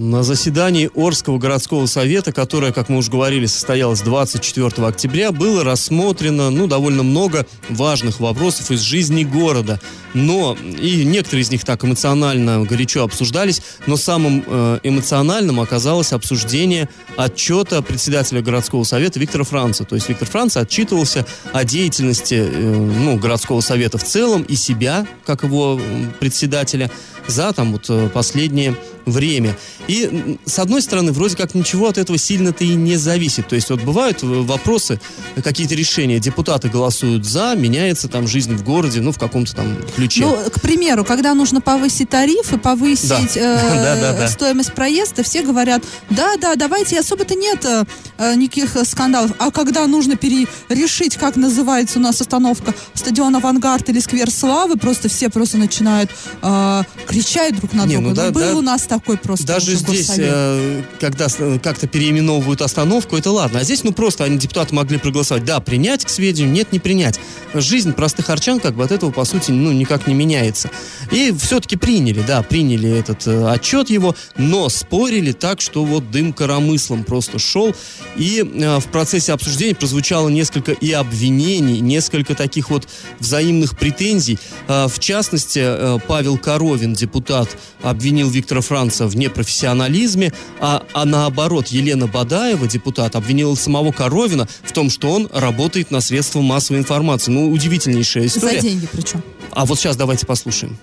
На 0.00 0.22
заседании 0.22 0.88
Орского 0.94 1.38
городского 1.38 1.86
совета, 1.86 2.30
которое, 2.30 2.70
как 2.70 2.88
мы 2.88 2.98
уже 2.98 3.10
говорили, 3.10 3.46
состоялось 3.46 4.00
24 4.02 4.86
октября, 4.86 5.32
было 5.32 5.64
рассмотрено 5.64 6.50
ну, 6.50 6.68
довольно 6.68 7.02
много 7.02 7.46
важных 7.68 8.20
вопросов 8.20 8.70
из 8.70 8.80
жизни 8.82 9.24
города. 9.24 9.80
Но, 10.14 10.56
и 10.80 11.04
некоторые 11.04 11.42
из 11.42 11.50
них 11.50 11.64
так 11.64 11.84
эмоционально, 11.84 12.62
горячо 12.62 13.02
обсуждались, 13.02 13.60
но 13.88 13.96
самым 13.96 14.44
э, 14.46 14.78
эмоциональным 14.84 15.58
оказалось 15.58 16.12
обсуждение 16.12 16.88
отчета 17.16 17.82
председателя 17.82 18.40
городского 18.40 18.84
совета 18.84 19.18
Виктора 19.18 19.42
Франца. 19.42 19.82
То 19.82 19.96
есть 19.96 20.08
Виктор 20.08 20.28
Франц 20.28 20.56
отчитывался 20.56 21.26
о 21.52 21.64
деятельности 21.64 22.34
э, 22.34 22.72
ну, 22.72 23.18
городского 23.18 23.62
совета 23.62 23.98
в 23.98 24.04
целом 24.04 24.42
и 24.42 24.54
себя, 24.54 25.08
как 25.26 25.42
его 25.42 25.80
председателя, 26.20 26.88
за 27.26 27.52
там 27.52 27.72
вот 27.72 27.86
э, 27.88 28.08
последнее 28.08 28.76
время. 29.10 29.56
И, 29.86 30.36
с 30.44 30.58
одной 30.58 30.82
стороны, 30.82 31.12
вроде 31.12 31.36
как 31.36 31.54
ничего 31.54 31.88
от 31.88 31.98
этого 31.98 32.18
сильно-то 32.18 32.64
и 32.64 32.74
не 32.74 32.96
зависит. 32.96 33.48
То 33.48 33.54
есть 33.54 33.70
вот 33.70 33.82
бывают 33.82 34.22
э, 34.22 34.26
вопросы, 34.26 35.00
какие-то 35.42 35.74
решения, 35.74 36.18
депутаты 36.18 36.68
голосуют 36.68 37.24
за, 37.24 37.54
меняется 37.56 38.08
там 38.08 38.26
жизнь 38.26 38.54
в 38.54 38.64
городе, 38.64 39.00
ну, 39.00 39.12
в 39.12 39.18
каком-то 39.18 39.54
там 39.54 39.76
ключе. 39.96 40.22
Ну, 40.26 40.36
к 40.50 40.60
примеру, 40.60 41.04
когда 41.04 41.34
нужно 41.34 41.60
повысить 41.60 42.08
тарифы, 42.10 42.58
повысить 42.58 43.08
Да. 43.08 43.20
э, 43.34 43.56
Да, 43.84 43.94
да, 44.00 44.12
да. 44.18 44.28
стоимость 44.28 44.72
проезда, 44.74 45.22
все 45.22 45.42
говорят, 45.42 45.82
да, 46.10 46.36
да, 46.40 46.54
давайте, 46.56 46.98
особо-то 46.98 47.34
нет 47.34 47.64
э, 47.64 47.84
э, 48.18 48.34
никаких 48.34 48.76
э, 48.76 48.84
скандалов. 48.84 49.32
А 49.38 49.50
когда 49.50 49.86
нужно 49.86 50.16
перерешить, 50.16 51.16
как 51.16 51.36
называется 51.36 51.98
у 51.98 52.02
нас 52.02 52.20
остановка, 52.20 52.74
стадион 52.94 53.36
Авангард 53.36 53.88
или 53.88 54.00
Сквер 54.00 54.30
Славы, 54.30 54.76
просто 54.76 55.08
все 55.08 55.28
просто 55.28 55.58
начинают 55.58 56.10
э, 56.42 56.82
кричать 57.06 57.56
друг 57.56 57.72
на 57.72 57.84
Не, 57.86 57.94
друга. 57.96 58.08
ну 58.08 58.14
да, 58.14 58.30
был 58.30 58.40
да. 58.52 58.56
у 58.56 58.60
нас 58.62 58.82
такой 58.82 58.97
просто 59.00 59.46
Даже 59.46 59.74
здесь, 59.74 60.10
э, 60.16 60.82
когда 61.00 61.26
э, 61.38 61.58
как-то 61.62 61.86
переименовывают 61.86 62.62
остановку, 62.62 63.16
это 63.16 63.30
ладно. 63.30 63.60
А 63.60 63.64
здесь, 63.64 63.84
ну, 63.84 63.92
просто 63.92 64.24
они, 64.24 64.38
депутаты, 64.38 64.74
могли 64.74 64.98
проголосовать. 64.98 65.44
Да, 65.44 65.60
принять 65.60 66.04
к 66.04 66.08
сведению, 66.08 66.52
нет, 66.52 66.72
не 66.72 66.78
принять. 66.78 67.20
Жизнь 67.54 67.92
простых 67.92 68.30
арчан 68.30 68.60
как 68.60 68.74
бы 68.74 68.84
от 68.84 68.92
этого, 68.92 69.10
по 69.10 69.24
сути, 69.24 69.50
ну, 69.50 69.72
никак 69.72 70.06
не 70.06 70.14
меняется. 70.14 70.70
И 71.10 71.34
все-таки 71.38 71.76
приняли, 71.76 72.22
да, 72.26 72.42
приняли 72.42 72.90
этот 72.90 73.26
э, 73.26 73.48
отчет 73.50 73.90
его, 73.90 74.14
но 74.36 74.68
спорили 74.68 75.32
так, 75.32 75.60
что 75.60 75.84
вот 75.84 76.10
дым 76.10 76.32
коромыслом 76.32 77.04
просто 77.04 77.38
шел. 77.38 77.74
И 78.16 78.42
э, 78.42 78.78
в 78.78 78.86
процессе 78.86 79.32
обсуждения 79.32 79.74
прозвучало 79.74 80.28
несколько 80.28 80.72
и 80.72 80.92
обвинений, 80.92 81.80
несколько 81.80 82.34
таких 82.34 82.70
вот 82.70 82.88
взаимных 83.18 83.78
претензий. 83.78 84.38
Э, 84.66 84.86
в 84.88 84.98
частности, 84.98 85.60
э, 85.62 85.98
Павел 86.06 86.38
Коровин, 86.38 86.94
депутат, 86.94 87.48
обвинил 87.82 88.28
Виктора 88.28 88.60
Франца 88.60 89.06
в 89.06 89.16
непрофессионализме, 89.16 90.32
а, 90.60 90.84
а 90.92 91.04
наоборот, 91.04 91.68
Елена 91.68 92.06
Бадаева, 92.06 92.66
депутат, 92.66 93.16
обвинила 93.16 93.54
самого 93.54 93.92
Коровина 93.92 94.48
в 94.62 94.72
том, 94.72 94.90
что 94.90 95.10
он 95.10 95.28
работает 95.32 95.90
на 95.90 96.00
средства 96.00 96.40
массовой 96.40 96.80
информации. 96.80 97.30
Ну, 97.38 97.52
удивительнейшая 97.52 98.24
За 98.24 98.38
история. 98.38 98.60
деньги 98.60 98.88
причем. 98.90 99.22
А 99.52 99.64
вот 99.64 99.78
сейчас 99.78 99.94
давайте 99.96 100.26
послушаем. 100.26 100.76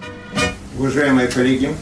Уважаемые 0.80 1.28
коллеги, 1.28 1.76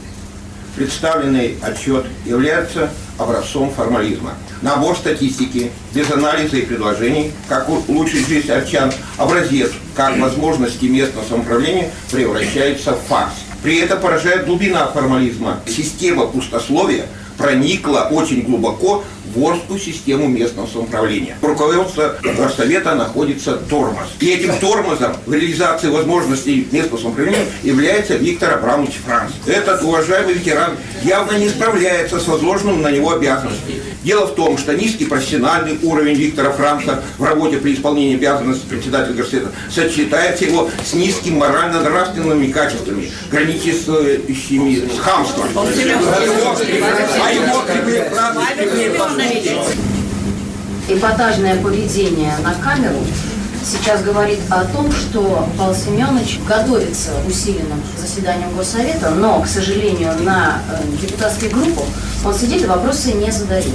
представленный 0.75 1.57
отчет 1.61 2.07
является 2.25 2.89
образцом 3.19 3.71
формализма. 3.71 4.33
Набор 4.63 4.97
статистики 4.97 5.71
без 5.93 6.09
анализа 6.09 6.57
и 6.57 6.65
предложений, 6.65 7.33
как 7.47 7.69
улучшить 7.69 8.27
жизнь 8.27 8.49
арчан, 8.49 8.91
образец, 9.17 9.69
как 9.95 10.17
возможности 10.17 10.85
местного 10.85 11.23
самоуправления 11.23 11.91
превращаются 12.11 12.93
в 12.93 13.01
фарс. 13.07 13.33
При 13.61 13.77
этом 13.77 14.01
поражает 14.01 14.47
глубина 14.47 14.87
формализма. 14.87 15.59
Система 15.67 16.25
пустословия 16.25 17.05
проникла 17.37 18.07
очень 18.11 18.41
глубоко 18.41 19.03
в 19.35 19.43
Орскую 19.43 19.79
систему 19.79 20.27
местного 20.27 20.67
самоуправления. 20.67 21.37
В 21.41 21.45
руководстве 21.45 22.13
горсовета 22.37 22.95
находится 22.95 23.57
тормоз. 23.57 24.07
И 24.19 24.29
этим 24.29 24.57
тормозом 24.59 25.15
в 25.25 25.33
реализации 25.33 25.87
возможностей 25.87 26.67
местного 26.71 26.99
самоуправления 26.99 27.45
является 27.63 28.15
Виктор 28.15 28.53
Абрамович 28.53 28.99
Франц. 29.05 29.31
Этот 29.47 29.81
уважаемый 29.83 30.33
ветеран 30.33 30.77
явно 31.03 31.37
не 31.37 31.49
справляется 31.49 32.19
с 32.19 32.27
возложенным 32.27 32.81
на 32.81 32.91
него 32.91 33.11
обязанностями. 33.11 33.81
Дело 34.03 34.27
в 34.27 34.35
том, 34.35 34.57
что 34.57 34.73
низкий 34.73 35.05
профессиональный 35.05 35.79
уровень 35.81 36.15
Виктора 36.15 36.51
Франца 36.51 37.01
в 37.17 37.23
работе 37.23 37.57
при 37.57 37.73
исполнении 37.73 38.15
обязанностей 38.15 38.67
председателя 38.67 39.13
горсовета 39.13 39.51
сочетается 39.73 40.43
его 40.45 40.69
с 40.85 40.93
низкими 40.93 41.37
морально-нравственными 41.37 42.51
качествами, 42.51 43.09
граничащими 43.31 44.89
с 44.93 44.99
хамством. 44.99 45.47
А 45.55 47.31
его- 47.31 47.63
а 50.87 50.93
эпатажное 50.93 51.61
поведение 51.61 52.33
на 52.43 52.53
камеру 52.55 52.99
сейчас 53.65 54.01
говорит 54.03 54.39
о 54.49 54.65
том, 54.65 54.91
что 54.91 55.47
Павел 55.57 55.73
Семенович 55.73 56.39
готовится 56.45 57.11
усиленным 57.25 57.81
заседанием 57.97 58.53
Госсовета, 58.57 59.11
но, 59.11 59.41
к 59.41 59.47
сожалению, 59.47 60.13
на 60.23 60.61
э, 60.69 60.83
депутатскую 61.01 61.51
группу 61.51 61.85
он 62.25 62.33
сидит 62.35 62.63
и 62.63 62.65
вопросы 62.65 63.13
не 63.13 63.31
задает. 63.31 63.65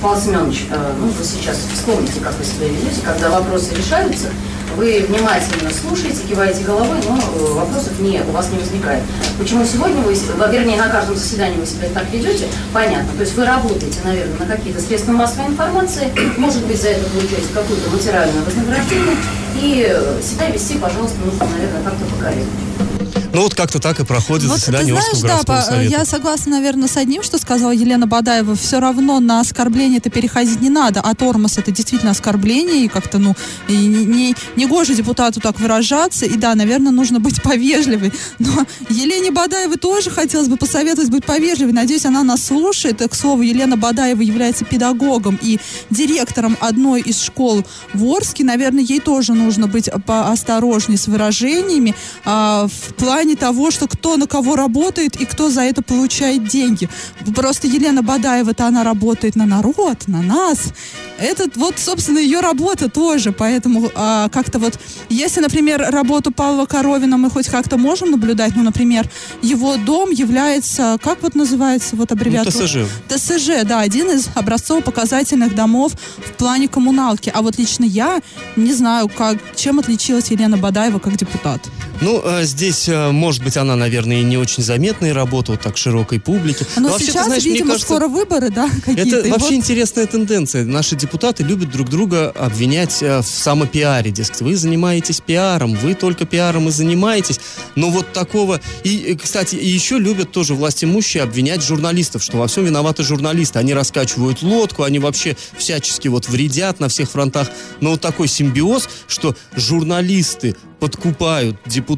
Павел 0.00 0.18
Семенович, 0.18 0.66
э, 0.70 0.92
ну 0.98 1.08
вы 1.08 1.24
сейчас 1.24 1.58
вспомните, 1.74 2.20
как 2.20 2.34
вы 2.38 2.44
себя 2.44 2.68
ведете, 2.68 3.02
когда 3.04 3.28
вопросы 3.28 3.74
решаются, 3.74 4.28
вы 4.76 5.04
внимательно 5.06 5.70
слушаете, 5.70 6.22
киваете 6.26 6.64
головой, 6.64 6.96
но 7.06 7.18
э, 7.18 7.52
вопросов 7.52 8.00
не, 8.00 8.22
у 8.22 8.30
вас 8.30 8.48
не 8.50 8.58
возникает. 8.58 9.02
Почему 9.38 9.62
сегодня 9.64 10.00
вы, 10.00 10.14
вернее, 10.50 10.78
на 10.78 10.88
каждом 10.88 11.16
заседании 11.16 11.58
вы 11.58 11.66
себя 11.66 11.88
так 11.92 12.10
ведете, 12.10 12.46
понятно. 12.72 13.12
То 13.12 13.20
есть 13.20 13.36
вы 13.36 13.44
работаете, 13.44 13.98
наверное, 14.02 14.38
на 14.38 14.46
какие-то 14.46 14.80
средства 14.80 15.12
массовой 15.12 15.48
информации, 15.48 16.10
может 16.38 16.64
быть, 16.66 16.80
за 16.80 16.88
это 16.88 17.04
получаете 17.10 17.48
какое-то 17.52 17.90
материальное 17.90 18.42
вознаграждение, 18.42 19.16
и 19.60 19.86
э, 19.86 20.20
себя 20.22 20.48
вести, 20.48 20.78
пожалуйста, 20.78 21.18
нужно, 21.24 21.46
наверное, 21.46 21.82
как-то 21.82 22.04
покорректнее. 22.06 22.89
Ну, 23.32 23.42
вот 23.42 23.54
как-то 23.54 23.78
так 23.78 24.00
и 24.00 24.04
проходит 24.04 24.48
Вот 24.48 24.58
заседание 24.58 24.94
ты 24.94 25.16
знаешь, 25.16 25.44
да, 25.44 25.54
по- 25.54 25.62
совета. 25.62 25.90
я 25.90 26.04
согласна, 26.04 26.52
наверное, 26.52 26.88
с 26.88 26.96
одним, 26.96 27.22
что 27.22 27.38
сказала 27.38 27.70
Елена 27.70 28.06
Бадаева. 28.06 28.56
Все 28.56 28.80
равно 28.80 29.20
на 29.20 29.40
оскорбление 29.40 29.98
это 29.98 30.10
переходить 30.10 30.60
не 30.60 30.68
надо, 30.68 31.00
а 31.00 31.14
тормоз 31.14 31.56
это 31.58 31.70
действительно 31.70 32.10
оскорбление, 32.10 32.84
и 32.84 32.88
как-то, 32.88 33.18
ну, 33.18 33.34
и 33.68 33.76
не, 33.76 34.04
не, 34.04 34.34
не 34.56 34.66
гоже 34.66 34.94
депутату 34.94 35.40
так 35.40 35.60
выражаться, 35.60 36.26
и 36.26 36.36
да, 36.36 36.54
наверное, 36.54 36.92
нужно 36.92 37.20
быть 37.20 37.40
повежливой. 37.42 38.12
Но 38.38 38.66
Елене 38.88 39.30
Бадаевой 39.30 39.76
тоже 39.76 40.10
хотелось 40.10 40.48
бы 40.48 40.56
посоветовать 40.56 41.10
быть 41.10 41.24
повежливой. 41.24 41.72
Надеюсь, 41.72 42.06
она 42.06 42.24
нас 42.24 42.44
слушает. 42.44 43.00
И, 43.00 43.08
к 43.08 43.14
слову, 43.14 43.42
Елена 43.42 43.76
Бадаева 43.76 44.22
является 44.22 44.64
педагогом 44.64 45.38
и 45.40 45.60
директором 45.90 46.56
одной 46.60 47.00
из 47.00 47.20
школ 47.22 47.64
в 47.94 48.04
Орске. 48.06 48.44
Наверное, 48.44 48.82
ей 48.82 49.00
тоже 49.00 49.34
нужно 49.34 49.68
быть 49.68 49.88
поосторожнее 50.04 50.98
с 50.98 51.06
выражениями 51.06 51.94
а, 52.24 52.66
в 52.66 52.92
плане 53.20 53.36
того, 53.36 53.70
что 53.70 53.86
кто 53.86 54.16
на 54.16 54.26
кого 54.26 54.56
работает 54.56 55.20
и 55.20 55.26
кто 55.26 55.50
за 55.50 55.60
это 55.60 55.82
получает 55.82 56.48
деньги. 56.48 56.88
Просто 57.34 57.66
Елена 57.66 58.02
Бадаева-то 58.02 58.66
она 58.66 58.82
работает 58.82 59.36
на 59.36 59.44
народ, 59.44 60.08
на 60.08 60.22
нас. 60.22 60.72
Это 61.18 61.50
вот, 61.56 61.78
собственно, 61.78 62.18
ее 62.18 62.40
работа 62.40 62.88
тоже. 62.88 63.32
Поэтому 63.32 63.90
а, 63.94 64.30
как-то 64.30 64.58
вот, 64.58 64.80
если, 65.10 65.42
например, 65.42 65.84
работу 65.90 66.32
Павла 66.32 66.64
Коровина 66.64 67.18
мы 67.18 67.28
хоть 67.28 67.48
как-то 67.48 67.76
можем 67.76 68.10
наблюдать, 68.10 68.56
ну, 68.56 68.62
например, 68.62 69.06
его 69.42 69.76
дом 69.76 70.10
является, 70.10 70.96
как 71.02 71.22
вот 71.22 71.34
называется 71.34 71.96
вот 71.96 72.12
аббревиатура? 72.12 72.54
Ну, 72.58 72.66
ТСЖ. 72.66 73.36
ТСЖ, 73.38 73.66
да, 73.66 73.80
один 73.80 74.08
из 74.10 74.28
образцово-показательных 74.34 75.54
домов 75.54 75.92
в 76.16 76.32
плане 76.38 76.68
коммуналки. 76.68 77.30
А 77.34 77.42
вот 77.42 77.58
лично 77.58 77.84
я 77.84 78.20
не 78.56 78.72
знаю, 78.72 79.08
как, 79.08 79.36
чем 79.56 79.78
отличилась 79.78 80.30
Елена 80.30 80.56
Бадаева 80.56 81.00
как 81.00 81.16
депутат. 81.18 81.60
Ну, 82.00 82.22
э, 82.24 82.44
здесь, 82.44 82.88
э, 82.88 83.10
может 83.10 83.42
быть, 83.42 83.58
она, 83.58 83.76
наверное, 83.76 84.20
и 84.20 84.22
не 84.22 84.38
очень 84.38 84.62
заметная 84.62 85.12
работа 85.12 85.52
вот 85.52 85.60
так 85.60 85.76
широкой 85.76 86.18
публике. 86.18 86.64
Но, 86.76 86.88
вообще, 86.88 87.06
ты 87.06 87.12
сейчас, 87.12 87.26
знаешь, 87.26 87.42
мне 87.42 87.52
видимо, 87.52 87.72
кажется, 87.72 87.86
скоро 87.86 88.08
выборы, 88.08 88.50
да. 88.50 88.70
Это 88.86 89.18
и 89.18 89.30
вообще 89.30 89.46
вот- 89.46 89.52
интересная 89.52 90.06
тенденция. 90.06 90.64
Наши 90.64 90.96
депутаты 90.96 91.42
любят 91.42 91.70
друг 91.70 91.90
друга 91.90 92.30
обвинять 92.30 93.02
э, 93.02 93.20
в 93.20 93.26
самопиаре. 93.26 94.10
Дескать, 94.10 94.40
вы 94.40 94.56
занимаетесь 94.56 95.20
пиаром, 95.20 95.74
вы 95.74 95.94
только 95.94 96.24
пиаром 96.24 96.68
и 96.68 96.70
занимаетесь. 96.70 97.38
Но 97.74 97.90
вот 97.90 98.12
такого... 98.14 98.60
И, 98.82 99.18
кстати, 99.22 99.56
еще 99.56 99.98
любят 99.98 100.32
тоже 100.32 100.54
власть 100.54 100.82
имущие 100.82 101.22
обвинять 101.22 101.62
журналистов, 101.62 102.22
что 102.22 102.38
во 102.38 102.46
всем 102.46 102.64
виноваты 102.64 103.02
журналисты. 103.02 103.58
Они 103.58 103.74
раскачивают 103.74 104.42
лодку, 104.42 104.84
они 104.84 104.98
вообще 104.98 105.36
всячески 105.58 106.08
вот 106.08 106.28
вредят 106.28 106.80
на 106.80 106.88
всех 106.88 107.10
фронтах. 107.10 107.48
Но 107.80 107.90
вот 107.90 108.00
такой 108.00 108.26
симбиоз, 108.26 108.88
что 109.06 109.36
журналисты 109.54 110.56
подкупают 110.80 111.56
депутатов, 111.66 111.89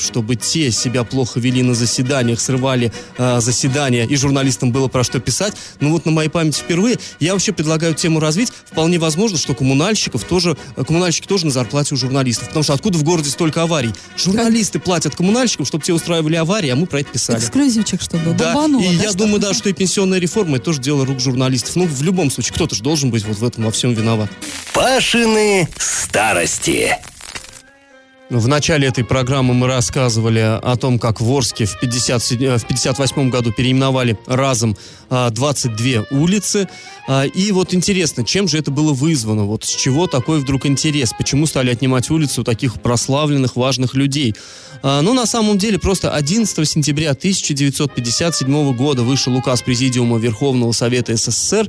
чтобы 0.00 0.36
те 0.36 0.70
себя 0.70 1.04
плохо 1.04 1.40
вели 1.40 1.62
на 1.62 1.74
заседаниях, 1.74 2.40
срывали 2.40 2.92
э, 3.18 3.40
заседания, 3.40 4.04
и 4.06 4.16
журналистам 4.16 4.72
было 4.72 4.88
про 4.88 5.04
что 5.04 5.20
писать. 5.20 5.54
Ну 5.80 5.90
вот 5.90 6.04
на 6.06 6.12
моей 6.12 6.28
памяти 6.28 6.60
впервые. 6.60 6.98
Я 7.18 7.32
вообще 7.32 7.52
предлагаю 7.52 7.94
тему 7.94 8.20
развить. 8.20 8.52
Вполне 8.66 8.98
возможно, 8.98 9.38
что 9.38 9.54
коммунальщиков 9.54 10.24
тоже, 10.24 10.56
э, 10.76 10.84
коммунальщики 10.84 11.26
тоже 11.26 11.46
на 11.46 11.52
зарплате 11.52 11.94
у 11.94 11.98
журналистов. 11.98 12.48
Потому 12.48 12.62
что 12.62 12.74
откуда 12.74 12.98
в 12.98 13.02
городе 13.02 13.30
столько 13.30 13.62
аварий? 13.62 13.92
Журналисты 14.16 14.78
платят 14.78 15.16
коммунальщикам, 15.16 15.66
чтобы 15.66 15.84
те 15.84 15.92
устраивали 15.92 16.36
аварии, 16.36 16.70
а 16.70 16.76
мы 16.76 16.86
про 16.86 17.00
это 17.00 17.10
писали. 17.10 17.38
Эксклюзивчик, 17.38 18.00
чтобы 18.00 18.32
Да, 18.34 18.54
бомбануло, 18.54 18.82
и 18.82 18.96
да, 18.96 19.02
я 19.04 19.08
что? 19.10 19.18
думаю, 19.18 19.40
да, 19.40 19.54
что 19.54 19.68
и 19.68 19.72
пенсионная 19.72 20.18
реформа 20.18 20.56
это 20.56 20.66
тоже 20.66 20.80
дело 20.80 21.04
рук 21.04 21.20
журналистов. 21.20 21.76
Ну, 21.76 21.86
в 21.86 22.02
любом 22.02 22.30
случае, 22.30 22.54
кто-то 22.54 22.74
же 22.74 22.82
должен 22.82 23.10
быть 23.10 23.24
вот 23.24 23.38
в 23.38 23.44
этом 23.44 23.64
во 23.64 23.70
всем 23.70 23.92
виноват. 23.94 24.30
Пашины 24.72 25.68
старости. 25.78 26.96
В 28.30 28.46
начале 28.46 28.86
этой 28.86 29.02
программы 29.02 29.54
мы 29.54 29.66
рассказывали 29.66 30.38
о 30.38 30.76
том, 30.76 31.00
как 31.00 31.20
в 31.20 31.28
Орске 31.32 31.64
в 31.64 31.80
57 31.80 32.58
в 32.58 32.64
58 32.64 33.28
году 33.28 33.50
переименовали 33.50 34.16
разом 34.26 34.76
22 35.10 36.06
улицы. 36.10 36.68
А, 37.08 37.24
И 37.24 37.52
вот 37.52 37.74
интересно, 37.74 38.24
чем 38.24 38.48
же 38.48 38.58
это 38.58 38.70
было 38.70 38.92
вызвано? 38.92 39.44
Вот 39.44 39.64
с 39.64 39.74
чего 39.74 40.06
такой 40.06 40.38
вдруг 40.40 40.66
интерес? 40.66 41.12
Почему 41.16 41.46
стали 41.46 41.70
отнимать 41.70 42.10
улицу 42.10 42.42
у 42.42 42.44
таких 42.44 42.80
прославленных, 42.80 43.56
важных 43.56 43.94
людей? 43.94 44.34
А, 44.82 45.02
Ну, 45.02 45.12
на 45.14 45.26
самом 45.26 45.58
деле, 45.58 45.78
просто 45.78 46.12
11 46.14 46.68
сентября 46.68 47.10
1957 47.10 48.72
года 48.74 49.02
вышел 49.02 49.34
указ 49.34 49.62
Президиума 49.62 50.18
Верховного 50.18 50.72
Совета 50.72 51.16
СССР, 51.16 51.68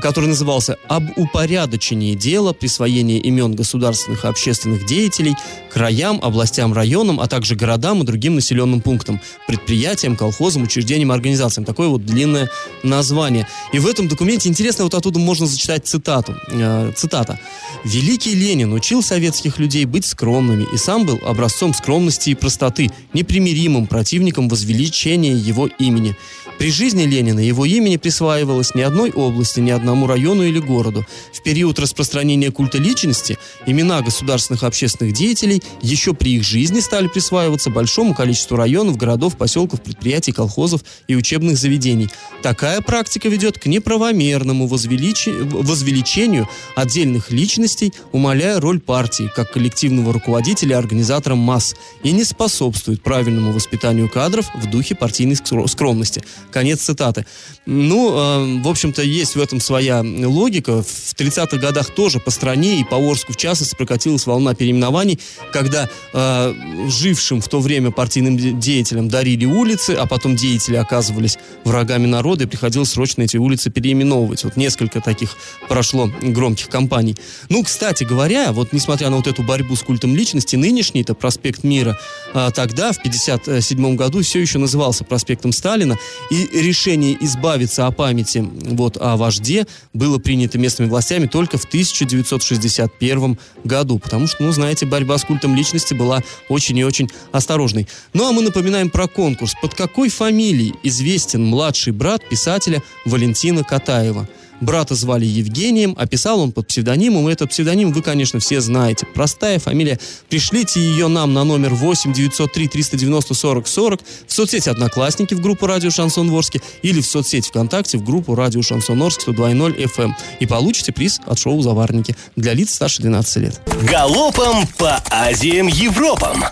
который 0.00 0.28
назывался 0.28 0.76
«Об 0.88 1.04
упорядочении 1.16 2.14
дела 2.14 2.52
присвоения 2.52 3.18
имен 3.18 3.54
государственных 3.54 4.24
и 4.24 4.28
общественных 4.28 4.86
деятелей 4.86 5.34
краям, 5.70 6.18
областям, 6.22 6.72
районам, 6.72 7.20
а 7.20 7.26
также 7.26 7.56
городам 7.56 8.02
и 8.02 8.06
другим 8.06 8.34
населенным 8.34 8.80
пунктам, 8.80 9.20
предприятиям, 9.46 10.16
колхозам, 10.16 10.62
учреждениям, 10.62 11.12
организациям». 11.12 11.64
Такое 11.64 11.88
вот 11.88 12.04
длинное 12.06 12.48
название. 12.82 13.46
И 13.72 13.78
в 13.78 13.86
этом 13.86 14.08
документе 14.08 14.48
интересно, 14.48 14.84
вот 14.84 14.94
оттуда 14.94 15.18
можно 15.18 15.46
зачитать 15.46 15.86
цитату. 15.86 16.34
Э, 16.48 16.92
цитата. 16.96 17.38
«Великий 17.84 18.34
Ленин 18.34 18.72
учил 18.72 19.02
советских 19.02 19.58
людей 19.58 19.84
быть 19.84 20.04
скромными 20.04 20.66
и 20.72 20.76
сам 20.76 21.04
был 21.06 21.20
образцом 21.24 21.74
скромности 21.74 22.30
и 22.30 22.34
простоты, 22.34 22.90
непримиримым 23.12 23.86
противником 23.86 24.48
возвеличения 24.48 25.34
его 25.34 25.66
имени. 25.66 26.16
При 26.58 26.70
жизни 26.70 27.02
Ленина 27.02 27.40
его 27.40 27.64
имени 27.64 27.96
присваивалось 27.96 28.74
ни 28.74 28.82
одной 28.82 29.10
области, 29.10 29.58
ни 29.60 29.70
одному 29.70 30.06
району 30.06 30.44
или 30.44 30.60
городу. 30.60 31.04
В 31.32 31.42
период 31.42 31.78
распространения 31.78 32.50
культа 32.52 32.78
личности 32.78 33.36
имена 33.66 34.00
государственных 34.00 34.62
общественных 34.62 35.12
деятелей 35.12 35.62
еще 35.80 36.14
при 36.14 36.36
их 36.36 36.44
жизни 36.44 36.80
стали 36.80 37.08
присваиваться 37.08 37.70
большому 37.70 38.14
количеству 38.14 38.56
районов, 38.56 38.96
городов, 38.96 39.36
поселков, 39.36 39.82
предприятий, 39.82 40.32
колхозов 40.32 40.84
и 41.08 41.16
учебных 41.16 41.56
заведений. 41.56 42.08
Такая 42.42 42.80
практика 42.80 43.28
ведет 43.28 43.58
к 43.58 43.66
неправомерному 43.66 44.68
возвеличи- 44.68 45.42
возвеличению 45.42 46.48
отдельных 46.76 47.30
личностей, 47.30 47.92
умаляя 48.12 48.60
роль 48.60 48.78
партии 48.78 49.30
как 49.34 49.52
коллективного 49.52 50.12
руководителя 50.12 50.76
и 50.76 50.78
организатора 50.78 51.34
масс 51.34 51.74
и 52.04 52.12
не 52.12 52.24
способствует 52.24 53.02
правильному 53.02 53.52
воспитанию 53.52 54.08
кадров 54.08 54.46
в 54.54 54.70
духе 54.70 54.94
партийной 54.94 55.34
скро- 55.34 55.66
скромности. 55.66 56.22
Конец 56.50 56.80
цитаты. 56.80 57.26
Ну, 57.64 58.12
э, 58.12 58.62
в 58.62 58.68
общем-то, 58.68 59.02
есть 59.02 59.36
в 59.36 59.40
этом 59.40 59.60
своя 59.60 60.02
логика. 60.02 60.82
В 60.82 61.14
30-х 61.14 61.56
годах 61.58 61.94
тоже 61.94 62.18
по 62.18 62.30
стране 62.30 62.80
и 62.80 62.84
по 62.84 62.96
Орску, 62.96 63.32
в 63.32 63.36
частности, 63.36 63.76
прокатилась 63.76 64.26
волна 64.26 64.54
переименований, 64.54 65.20
когда 65.52 65.88
э, 66.12 66.54
жившим 66.88 67.40
в 67.40 67.48
то 67.48 67.60
время 67.60 67.90
партийным 67.90 68.36
де- 68.36 68.52
деятелям 68.52 69.08
дарили 69.08 69.44
улицы, 69.44 69.90
а 69.90 70.06
потом 70.06 70.36
деятели 70.36 70.76
оказывались 70.76 71.38
врагами 71.64 72.06
народа, 72.06 72.44
и 72.44 72.46
приходилось 72.46 72.90
срочно 72.90 73.22
эти 73.22 73.36
улицы 73.36 73.70
переименовывать. 73.70 74.44
Вот 74.44 74.56
несколько 74.56 75.00
таких 75.00 75.36
прошло 75.68 76.10
громких 76.20 76.68
кампаний. 76.68 77.16
Ну, 77.48 77.62
кстати 77.62 78.04
говоря, 78.04 78.52
вот 78.52 78.72
несмотря 78.72 79.10
на 79.10 79.16
вот 79.16 79.26
эту 79.26 79.42
борьбу 79.42 79.76
с 79.76 79.82
культом 79.82 80.16
личности, 80.16 80.56
нынешний 80.56 81.02
это 81.02 81.14
проспект 81.14 81.62
Мира, 81.62 81.98
а, 82.34 82.50
тогда, 82.50 82.92
в 82.92 83.02
57 83.02 83.96
году, 83.96 84.22
все 84.22 84.40
еще 84.40 84.58
назывался 84.58 85.04
проспектом 85.04 85.52
Сталина, 85.52 85.98
и 86.32 86.62
решение 86.62 87.14
избавиться 87.20 87.86
о 87.86 87.90
памяти 87.90 88.42
вот 88.62 88.96
о 88.98 89.18
вожде 89.18 89.66
было 89.92 90.16
принято 90.16 90.56
местными 90.56 90.88
властями 90.88 91.26
только 91.26 91.58
в 91.58 91.64
1961 91.64 93.38
году, 93.64 93.98
потому 93.98 94.26
что, 94.26 94.42
ну, 94.42 94.50
знаете, 94.50 94.86
борьба 94.86 95.18
с 95.18 95.24
культом 95.24 95.54
личности 95.54 95.92
была 95.92 96.22
очень 96.48 96.78
и 96.78 96.84
очень 96.84 97.10
осторожной. 97.32 97.86
Ну, 98.14 98.26
а 98.26 98.32
мы 98.32 98.40
напоминаем 98.40 98.88
про 98.88 99.08
конкурс. 99.08 99.52
Под 99.60 99.74
какой 99.74 100.08
фамилией 100.08 100.72
известен 100.82 101.44
младший 101.44 101.92
брат 101.92 102.26
писателя 102.26 102.82
Валентина 103.04 103.62
Катаева? 103.62 104.26
Брата 104.62 104.94
звали 104.94 105.24
Евгением, 105.26 105.96
а 105.98 106.06
писал 106.06 106.38
он 106.38 106.52
под 106.52 106.68
псевдонимом. 106.68 107.26
Этот 107.26 107.50
псевдоним 107.50 107.92
вы, 107.92 108.00
конечно, 108.00 108.38
все 108.38 108.60
знаете. 108.60 109.06
Простая 109.12 109.58
фамилия. 109.58 109.98
Пришлите 110.28 110.78
ее 110.80 111.08
нам 111.08 111.34
на 111.34 111.42
номер 111.42 111.74
8 111.74 112.12
903 112.12 112.68
390 112.68 113.34
40 113.34 113.66
40 113.66 114.00
в 114.28 114.32
соцсети 114.32 114.68
«Одноклассники» 114.68 115.34
в 115.34 115.40
группу 115.40 115.66
«Радио 115.66 115.90
Шансон 115.90 116.30
Ворске» 116.30 116.62
или 116.82 117.00
в 117.00 117.06
соцсети 117.06 117.48
ВКонтакте 117.48 117.98
в 117.98 118.04
группу 118.04 118.36
«Радио 118.36 118.62
Шансон 118.62 119.02
Орск» 119.02 119.26
102.0 119.26 119.84
FM. 119.96 120.12
И 120.38 120.46
получите 120.46 120.92
приз 120.92 121.20
от 121.26 121.40
шоу 121.40 121.60
«Заварники» 121.60 122.14
для 122.36 122.54
лиц 122.54 122.72
старше 122.72 123.02
12 123.02 123.36
лет. 123.38 123.60
Галопом 123.82 124.68
по 124.78 125.02
Азиям 125.10 125.66
Европам. 125.66 126.44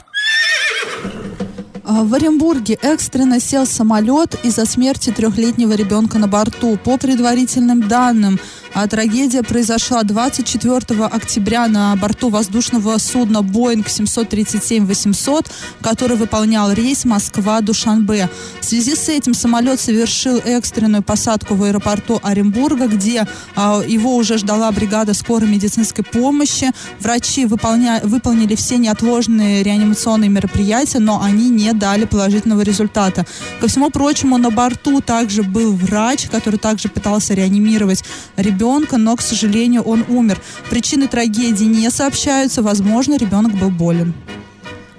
А, 1.93 2.05
В 2.05 2.15
Оренбурге 2.15 2.79
экстренно 2.83 3.41
сел 3.41 3.67
самолет 3.67 4.39
из-за 4.45 4.65
смерти 4.65 5.11
трехлетнего 5.11 5.73
ребенка 5.73 6.19
на 6.19 6.29
борту. 6.29 6.79
По 6.85 6.97
предварительным 6.99 7.89
данным, 7.89 8.39
а, 8.73 8.87
трагедия 8.87 9.43
произошла 9.43 10.05
24 10.05 11.05
октября 11.07 11.67
на 11.67 11.97
борту 11.97 12.29
воздушного 12.29 12.97
судна 12.99 13.39
Boeing 13.39 13.85
737-800, 13.85 15.47
который 15.81 16.17
выполнял 16.17 16.73
рейс 16.73 17.05
Москва-Душанбе. 17.05 18.29
В 18.61 18.65
связи 18.65 18.95
с 18.95 19.09
этим 19.09 19.35
самолет 19.35 19.81
совершил 19.81 20.39
экстренную 20.39 21.03
посадку 21.03 21.55
в 21.57 21.65
аэропорту 21.65 22.21
Оренбурга, 22.23 22.87
где 22.87 23.27
а, 23.57 23.83
его 23.85 24.15
уже 24.15 24.39
ждала 24.39 24.71
бригада 24.71 25.15
скорой 25.15 25.49
медицинской 25.49 26.05
помощи. 26.05 26.71
Врачи 27.01 27.47
выполня- 27.47 28.01
выполнили 28.05 28.55
все 28.55 28.77
неотложные 28.77 29.65
реанимационные 29.65 30.31
мероприятия, 30.31 31.01
но 31.01 31.21
они 31.21 31.51
не 31.51 31.73
дали 31.73 32.05
положительного 32.05 32.63
результата. 32.63 33.27
Ко 33.61 33.67
всему 33.67 33.91
прочему, 33.91 34.39
на 34.39 34.51
борту 34.51 35.01
также 35.01 35.43
был 35.43 35.73
врач, 35.75 36.29
который 36.31 36.59
также 36.61 36.89
пытался 36.89 37.35
реанимировать 37.35 38.05
ребенка, 38.37 38.60
но, 38.99 39.17
к 39.17 39.23
сожалению, 39.23 39.83
он 39.83 40.05
умер. 40.09 40.41
Причины 40.69 41.09
трагедии 41.09 41.65
не 41.65 41.91
сообщаются. 41.91 42.63
Возможно, 42.63 43.17
ребенок 43.17 43.53
был 43.59 43.71
болен. 43.71 44.15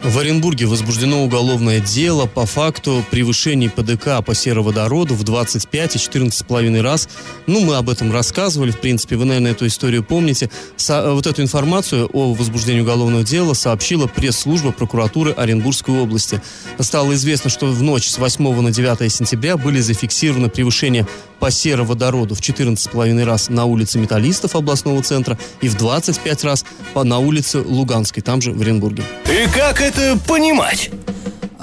В 0.04 0.18
Оренбурге 0.18 0.66
возбуждено 0.66 1.24
уголовное 1.24 1.80
дело 1.80 2.26
по 2.26 2.48
факту 2.48 3.06
превышений 3.12 3.70
ПДК 3.70 4.26
по 4.26 4.34
сероводороду 4.34 5.14
в 5.14 5.24
25 5.24 5.96
и 5.96 6.00
14,5 6.00 6.82
раз. 6.82 7.08
Ну, 7.46 7.62
мы 7.62 7.76
об 7.76 7.88
этом 7.88 8.12
рассказывали, 8.12 8.72
в 8.72 8.80
принципе, 8.80 9.16
вы, 9.16 9.26
наверное, 9.26 9.52
эту 9.52 9.68
историю 9.68 10.04
помните. 10.04 10.50
Со- 10.76 11.14
вот 11.14 11.28
эту 11.28 11.44
информацию 11.44 12.10
о 12.14 12.34
возбуждении 12.34 12.82
уголовного 12.82 13.24
дела 13.24 13.54
сообщила 13.54 14.08
пресс-служба 14.08 14.72
прокуратуры 14.72 15.34
Оренбургской 15.34 15.96
области. 15.96 16.42
Стало 16.80 17.14
известно, 17.14 17.52
что 17.52 17.68
в 17.68 17.84
ночь 17.84 18.08
с 18.08 18.18
8 18.18 18.60
на 18.62 18.72
9 18.72 19.14
сентября 19.14 19.56
были 19.56 19.80
зафиксированы 19.82 20.50
превышения 20.50 21.08
по 21.40 21.52
сероводороду 21.52 22.34
в 22.36 22.40
14,5 22.40 23.24
раз 23.24 23.50
на 23.50 23.66
улице 23.66 24.00
Металлистов 24.00 24.56
областного 24.56 25.02
центра 25.04 25.38
и 25.62 25.68
в 25.68 25.76
25 25.78 26.44
раз 26.44 26.66
на 26.96 27.20
улице 27.20 27.60
Луганской, 27.60 28.22
там 28.24 28.42
же 28.42 28.52
в 28.52 28.62
Оренбурге. 28.62 29.04
И 29.26 29.48
как 29.52 29.82
это 29.82 29.91
понимать? 30.28 30.90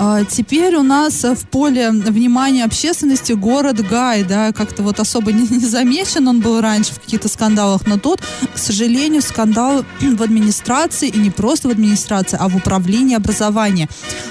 А, 0.00 0.24
Теперь 0.24 0.76
у 0.76 0.84
нас 0.84 1.24
в 1.24 1.48
поле 1.48 1.90
внимания 1.90 2.64
общественности 2.64 3.32
город 3.32 3.80
Гай, 3.88 4.22
да, 4.22 4.52
как-то 4.52 4.84
вот 4.84 5.00
особо 5.00 5.32
не, 5.32 5.42
не 5.48 5.66
замечен 5.66 6.28
он 6.28 6.40
был 6.40 6.60
раньше 6.60 6.92
в 6.92 7.00
каких-то 7.00 7.26
скандалах, 7.28 7.84
но 7.84 7.98
тут, 7.98 8.20
к 8.54 8.58
сожалению, 8.58 9.22
скандал 9.22 9.84
в 10.00 10.22
администрации, 10.22 11.08
и 11.08 11.18
не 11.18 11.30
просто 11.30 11.66
в 11.66 11.72
администрации, 11.72 12.36
а 12.40 12.48
в 12.48 12.54
управлении 12.54 13.16
образования. 13.16 13.88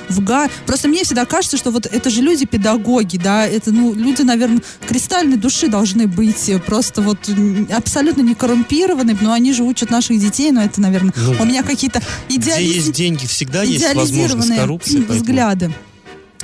В 0.08 0.24
Гай... 0.24 0.50
Просто 0.66 0.88
мне 0.88 1.04
всегда 1.04 1.26
кажется, 1.26 1.58
что 1.58 1.72
вот 1.72 1.86
это 1.86 2.10
же 2.10 2.22
люди-педагоги, 2.22 3.18
да, 3.18 3.46
это, 3.46 3.74
ну, 3.74 3.94
люди, 3.94 4.22
наверное, 4.22 4.62
кристальной 4.88 5.36
души 5.36 5.68
должны 5.68 6.08
быть, 6.08 6.48
э, 6.48 6.60
просто 6.60 7.02
вот 7.02 7.18
абсолютно 7.76 8.22
не 8.22 8.36
коррумпированы, 8.36 9.18
но 9.20 9.34
они 9.34 9.52
же 9.52 9.64
учат 9.64 9.90
наших 9.90 10.18
детей, 10.18 10.52
но 10.52 10.62
это, 10.64 10.80
наверное, 10.80 11.12
Ну, 11.18 11.36
у 11.42 11.46
меня 11.46 11.62
какие-то 11.64 12.02
Где 12.30 12.38
идеализ- 12.52 12.62
есть 12.62 12.92
деньги, 12.94 13.26
всегда 13.26 13.64
есть 13.64 13.84
возможность 13.94 14.56
коррупции. 14.56 15.00
поэтому- 15.00 15.20
взгляды. 15.58 15.74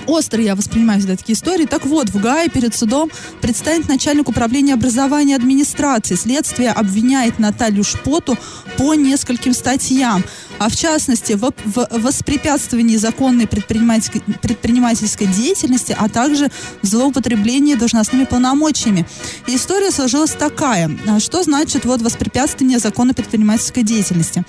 Остро 0.07 0.41
я 0.41 0.55
воспринимаю 0.55 0.99
всегда 0.99 1.15
такие 1.15 1.35
истории. 1.35 1.65
Так 1.65 1.85
вот, 1.85 2.09
в 2.09 2.19
Гае 2.19 2.49
перед 2.49 2.75
судом 2.75 3.11
предстанет 3.41 3.87
начальник 3.87 4.27
управления 4.27 4.73
образования 4.73 5.35
администрации. 5.35 6.15
Следствие 6.15 6.71
обвиняет 6.71 7.39
Наталью 7.39 7.83
Шпоту 7.83 8.37
по 8.77 8.95
нескольким 8.95 9.53
статьям. 9.53 10.23
А 10.59 10.69
в 10.69 10.75
частности, 10.75 11.33
в, 11.33 11.51
в 11.65 12.01
воспрепятствовании 12.01 12.97
законной 12.97 13.47
предпринимательской, 13.47 14.21
предпринимательской 14.41 15.27
деятельности, 15.27 15.95
а 15.97 16.09
также 16.09 16.49
в 16.81 16.87
злоупотреблении 16.87 17.75
должностными 17.75 18.25
полномочиями. 18.25 19.05
И 19.47 19.55
история 19.55 19.91
сложилась 19.91 20.31
такая. 20.31 20.91
А 21.07 21.19
Что 21.19 21.43
значит 21.43 21.85
вот 21.85 22.01
воспрепятствование 22.01 22.79
законной 22.79 23.13
предпринимательской 23.13 23.83
деятельности? 23.83 24.43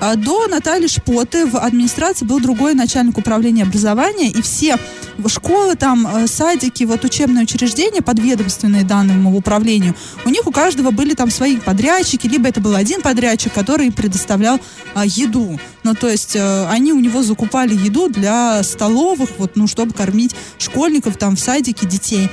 А, 0.00 0.14
До 0.14 0.46
Натальи 0.46 0.86
Шпоты 0.86 1.46
в 1.46 1.56
администрации 1.56 2.24
был 2.24 2.40
другой 2.40 2.74
начальник 2.74 3.18
управления 3.18 3.62
образования, 3.62 4.30
и 4.30 4.42
все 4.42 4.78
школы, 5.26 5.74
там, 5.76 6.06
э, 6.06 6.26
садики, 6.26 6.84
вот 6.84 7.04
учебные 7.04 7.44
учреждения, 7.44 8.02
подведомственные 8.02 8.84
данному 8.84 9.36
управлению, 9.36 9.94
у 10.24 10.28
них 10.28 10.46
у 10.46 10.52
каждого 10.52 10.90
были 10.90 11.14
там 11.14 11.30
свои 11.30 11.56
подрядчики, 11.56 12.26
либо 12.26 12.48
это 12.48 12.60
был 12.60 12.74
один 12.74 13.00
подрядчик, 13.00 13.52
который 13.52 13.90
предоставлял 13.90 14.60
а, 14.94 15.06
еду. 15.46 15.60
Ну, 15.82 15.94
то 15.94 16.08
есть 16.08 16.36
э, 16.36 16.66
они 16.68 16.92
у 16.92 17.00
него 17.00 17.22
закупали 17.22 17.74
еду 17.74 18.08
для 18.08 18.62
столовых, 18.62 19.30
вот, 19.38 19.56
ну, 19.56 19.66
чтобы 19.66 19.92
кормить 19.92 20.34
школьников 20.58 21.16
там 21.16 21.36
в 21.36 21.40
садике 21.40 21.86
детей. 21.86 22.28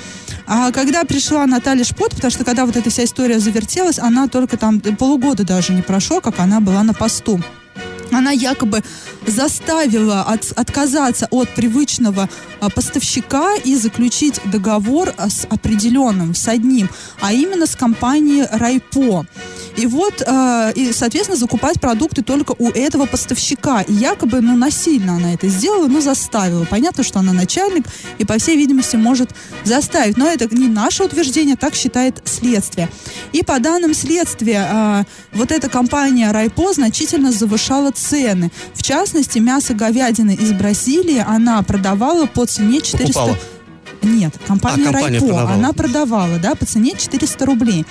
А 0.46 0.72
когда 0.72 1.04
пришла 1.04 1.46
Наталья 1.46 1.84
Шпот, 1.84 2.16
потому 2.16 2.32
что 2.32 2.44
когда 2.44 2.66
вот 2.66 2.76
эта 2.76 2.90
вся 2.90 3.04
история 3.04 3.40
завертелась, 3.40 4.00
она 4.00 4.28
только 4.28 4.58
там 4.58 4.82
э, 4.84 4.96
полугода 4.96 5.44
даже 5.44 5.74
не 5.74 5.82
прошло, 5.82 6.22
как 6.22 6.40
она 6.40 6.60
была 6.60 6.84
на 6.84 6.94
посту 6.94 7.40
она 8.12 8.30
якобы 8.32 8.84
заставила 9.28 10.22
от- 10.22 10.52
отказаться 10.56 11.28
от 11.32 11.50
привычного 11.50 12.30
а, 12.60 12.70
поставщика 12.70 13.56
и 13.56 13.76
заключить 13.76 14.40
договор 14.46 15.14
а, 15.18 15.30
с 15.30 15.46
определенным, 15.50 16.36
с 16.36 16.48
одним, 16.48 16.90
а 17.22 17.34
именно 17.34 17.66
с 17.66 17.76
компанией 17.76 18.46
Райпо. 18.52 19.26
И 19.76 19.88
вот, 19.88 20.22
э, 20.26 20.74
и, 20.76 20.92
соответственно, 20.94 21.38
закупать 21.38 21.82
продукты 21.82 22.22
только 22.22 22.54
у 22.58 22.70
этого 22.70 23.06
поставщика. 23.06 23.82
И 23.82 23.94
якобы, 23.94 24.42
ну, 24.42 24.56
насильно 24.56 25.16
она 25.16 25.34
это 25.34 25.48
сделала, 25.48 25.88
ну, 25.88 26.00
заставила. 26.00 26.66
Понятно, 26.66 27.04
что 27.04 27.20
она 27.20 27.34
начальник 27.34 27.86
и, 28.20 28.26
по 28.26 28.38
всей 28.38 28.56
видимости, 28.56 28.98
может 28.98 29.32
заставить. 29.64 30.18
Но 30.18 30.28
это 30.28 30.54
не 30.54 30.68
наше 30.68 31.04
утверждение, 31.04 31.56
так 31.56 31.74
считает 31.74 32.22
следствие. 32.26 32.90
И 33.32 33.42
по 33.44 33.60
данным 33.60 33.96
следствия, 33.96 34.70
э, 34.72 35.04
вот 35.34 35.52
эта 35.52 35.70
компания 35.70 36.32
Райпо 36.32 36.72
значительно 36.74 37.32
завышала 37.32 37.92
цены. 37.92 38.52
В 38.76 38.84
частности, 38.84 39.13
мясо 39.40 39.74
говядины 39.74 40.34
из 40.36 40.52
Бразилии 40.54 41.24
она 41.26 41.62
продавала 41.64 42.26
по 42.26 42.46
цене 42.46 42.82
400... 42.82 43.14
Покупала. 43.14 43.38
Нет, 44.02 44.34
компания, 44.46 44.84
А, 44.84 44.92
компания 44.92 45.20
Райпо, 45.20 45.28
продавала. 45.28 45.54
она 45.54 45.74
продавала, 45.74 46.38
да, 46.40 46.56
по 46.56 46.66
цене 46.66 46.94
400 46.98 47.46
рублей. 47.46 47.86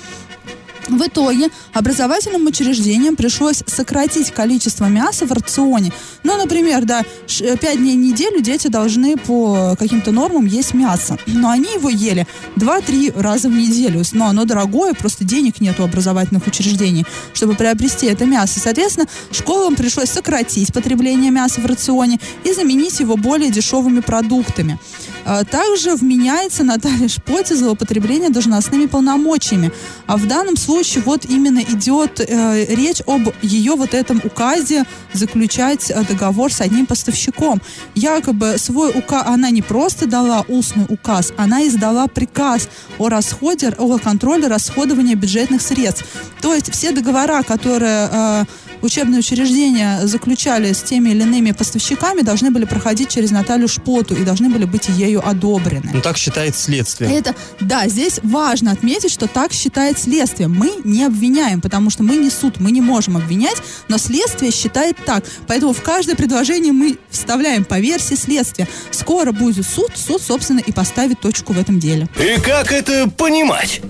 В 0.92 1.06
итоге 1.06 1.48
образовательным 1.72 2.46
учреждениям 2.46 3.16
пришлось 3.16 3.62
сократить 3.66 4.30
количество 4.30 4.84
мяса 4.84 5.24
в 5.24 5.32
рационе. 5.32 5.90
Ну, 6.22 6.36
например, 6.36 6.84
да, 6.84 7.02
5 7.26 7.78
дней 7.78 7.96
в 7.96 7.98
неделю 7.98 8.42
дети 8.42 8.68
должны 8.68 9.16
по 9.16 9.74
каким-то 9.78 10.12
нормам 10.12 10.44
есть 10.44 10.74
мясо. 10.74 11.16
Но 11.26 11.48
они 11.48 11.72
его 11.74 11.88
ели 11.88 12.26
2-3 12.56 13.18
раза 13.18 13.48
в 13.48 13.52
неделю. 13.52 14.02
Но 14.12 14.26
оно 14.26 14.44
дорогое, 14.44 14.92
просто 14.92 15.24
денег 15.24 15.62
нет 15.62 15.80
у 15.80 15.84
образовательных 15.84 16.46
учреждений, 16.46 17.06
чтобы 17.32 17.54
приобрести 17.54 18.06
это 18.06 18.26
мясо. 18.26 18.60
Соответственно, 18.60 19.06
школам 19.30 19.76
пришлось 19.76 20.10
сократить 20.10 20.74
потребление 20.74 21.30
мяса 21.30 21.62
в 21.62 21.66
рационе 21.66 22.20
и 22.44 22.52
заменить 22.52 23.00
его 23.00 23.16
более 23.16 23.50
дешевыми 23.50 24.00
продуктами. 24.00 24.78
А, 25.24 25.44
Также 25.44 25.94
вменяется 25.94 26.64
Наталья 26.64 27.08
Шпоте 27.08 27.54
злоупотребление 27.54 28.30
должностными 28.30 28.86
полномочиями. 28.86 29.72
А 30.06 30.16
в 30.16 30.26
данном 30.26 30.56
случае 30.56 31.02
вот 31.04 31.24
именно 31.24 31.60
идет 31.60 32.20
э, 32.20 32.66
речь 32.74 33.02
об 33.06 33.28
ее 33.42 33.74
вот 33.74 33.94
этом 33.94 34.20
указе 34.24 34.84
заключать 35.12 35.90
э, 35.90 36.04
договор 36.04 36.52
с 36.52 36.60
одним 36.60 36.86
поставщиком. 36.86 37.60
Якобы 37.94 38.56
свой 38.58 38.90
указ, 38.90 39.24
она 39.26 39.50
не 39.50 39.62
просто 39.62 40.06
дала 40.06 40.44
устный 40.48 40.86
указ, 40.88 41.32
она 41.36 41.66
издала 41.66 42.08
приказ 42.08 42.68
о 42.98 43.08
расходе, 43.08 43.68
о 43.78 43.98
контроле 43.98 44.48
расходования 44.48 45.14
бюджетных 45.14 45.62
средств. 45.62 46.04
То 46.40 46.54
есть 46.54 46.72
все 46.72 46.92
договора, 46.92 47.42
которые 47.42 48.08
э, 48.10 48.44
учебные 48.82 49.20
учреждения 49.20 50.00
заключали 50.04 50.72
с 50.72 50.82
теми 50.82 51.10
или 51.10 51.22
иными 51.22 51.52
поставщиками, 51.52 52.22
должны 52.22 52.50
были 52.50 52.64
проходить 52.64 53.08
через 53.08 53.30
Наталью 53.30 53.68
Шпоту 53.68 54.14
и 54.14 54.24
должны 54.24 54.50
были 54.50 54.64
быть 54.64 54.88
ею 54.88 55.26
одобрены. 55.26 55.90
Ну, 55.92 56.00
так 56.00 56.16
считает 56.16 56.56
следствие. 56.56 57.12
Это, 57.16 57.34
да, 57.60 57.88
здесь 57.88 58.20
важно 58.22 58.72
отметить, 58.72 59.12
что 59.12 59.26
так 59.26 59.52
считает 59.52 59.98
следствие. 59.98 60.48
Мы 60.48 60.72
не 60.84 61.04
обвиняем, 61.04 61.60
потому 61.60 61.90
что 61.90 62.02
мы 62.02 62.16
не 62.16 62.30
суд, 62.30 62.60
мы 62.60 62.70
не 62.70 62.80
можем 62.80 63.16
обвинять, 63.16 63.56
но 63.88 63.98
следствие 63.98 64.50
считает 64.50 64.96
так. 65.04 65.24
Поэтому 65.46 65.72
в 65.72 65.82
каждое 65.82 66.16
предложение 66.16 66.72
мы 66.72 66.98
вставляем 67.10 67.64
по 67.64 67.78
версии 67.78 68.14
следствия. 68.14 68.68
Скоро 68.90 69.32
будет 69.32 69.66
суд, 69.66 69.92
суд, 69.94 70.20
собственно, 70.20 70.60
и 70.60 70.72
поставит 70.72 71.20
точку 71.20 71.52
в 71.52 71.58
этом 71.58 71.78
деле. 71.78 72.08
И 72.18 72.40
как 72.40 72.72
это 72.72 73.08
понимать? 73.08 73.80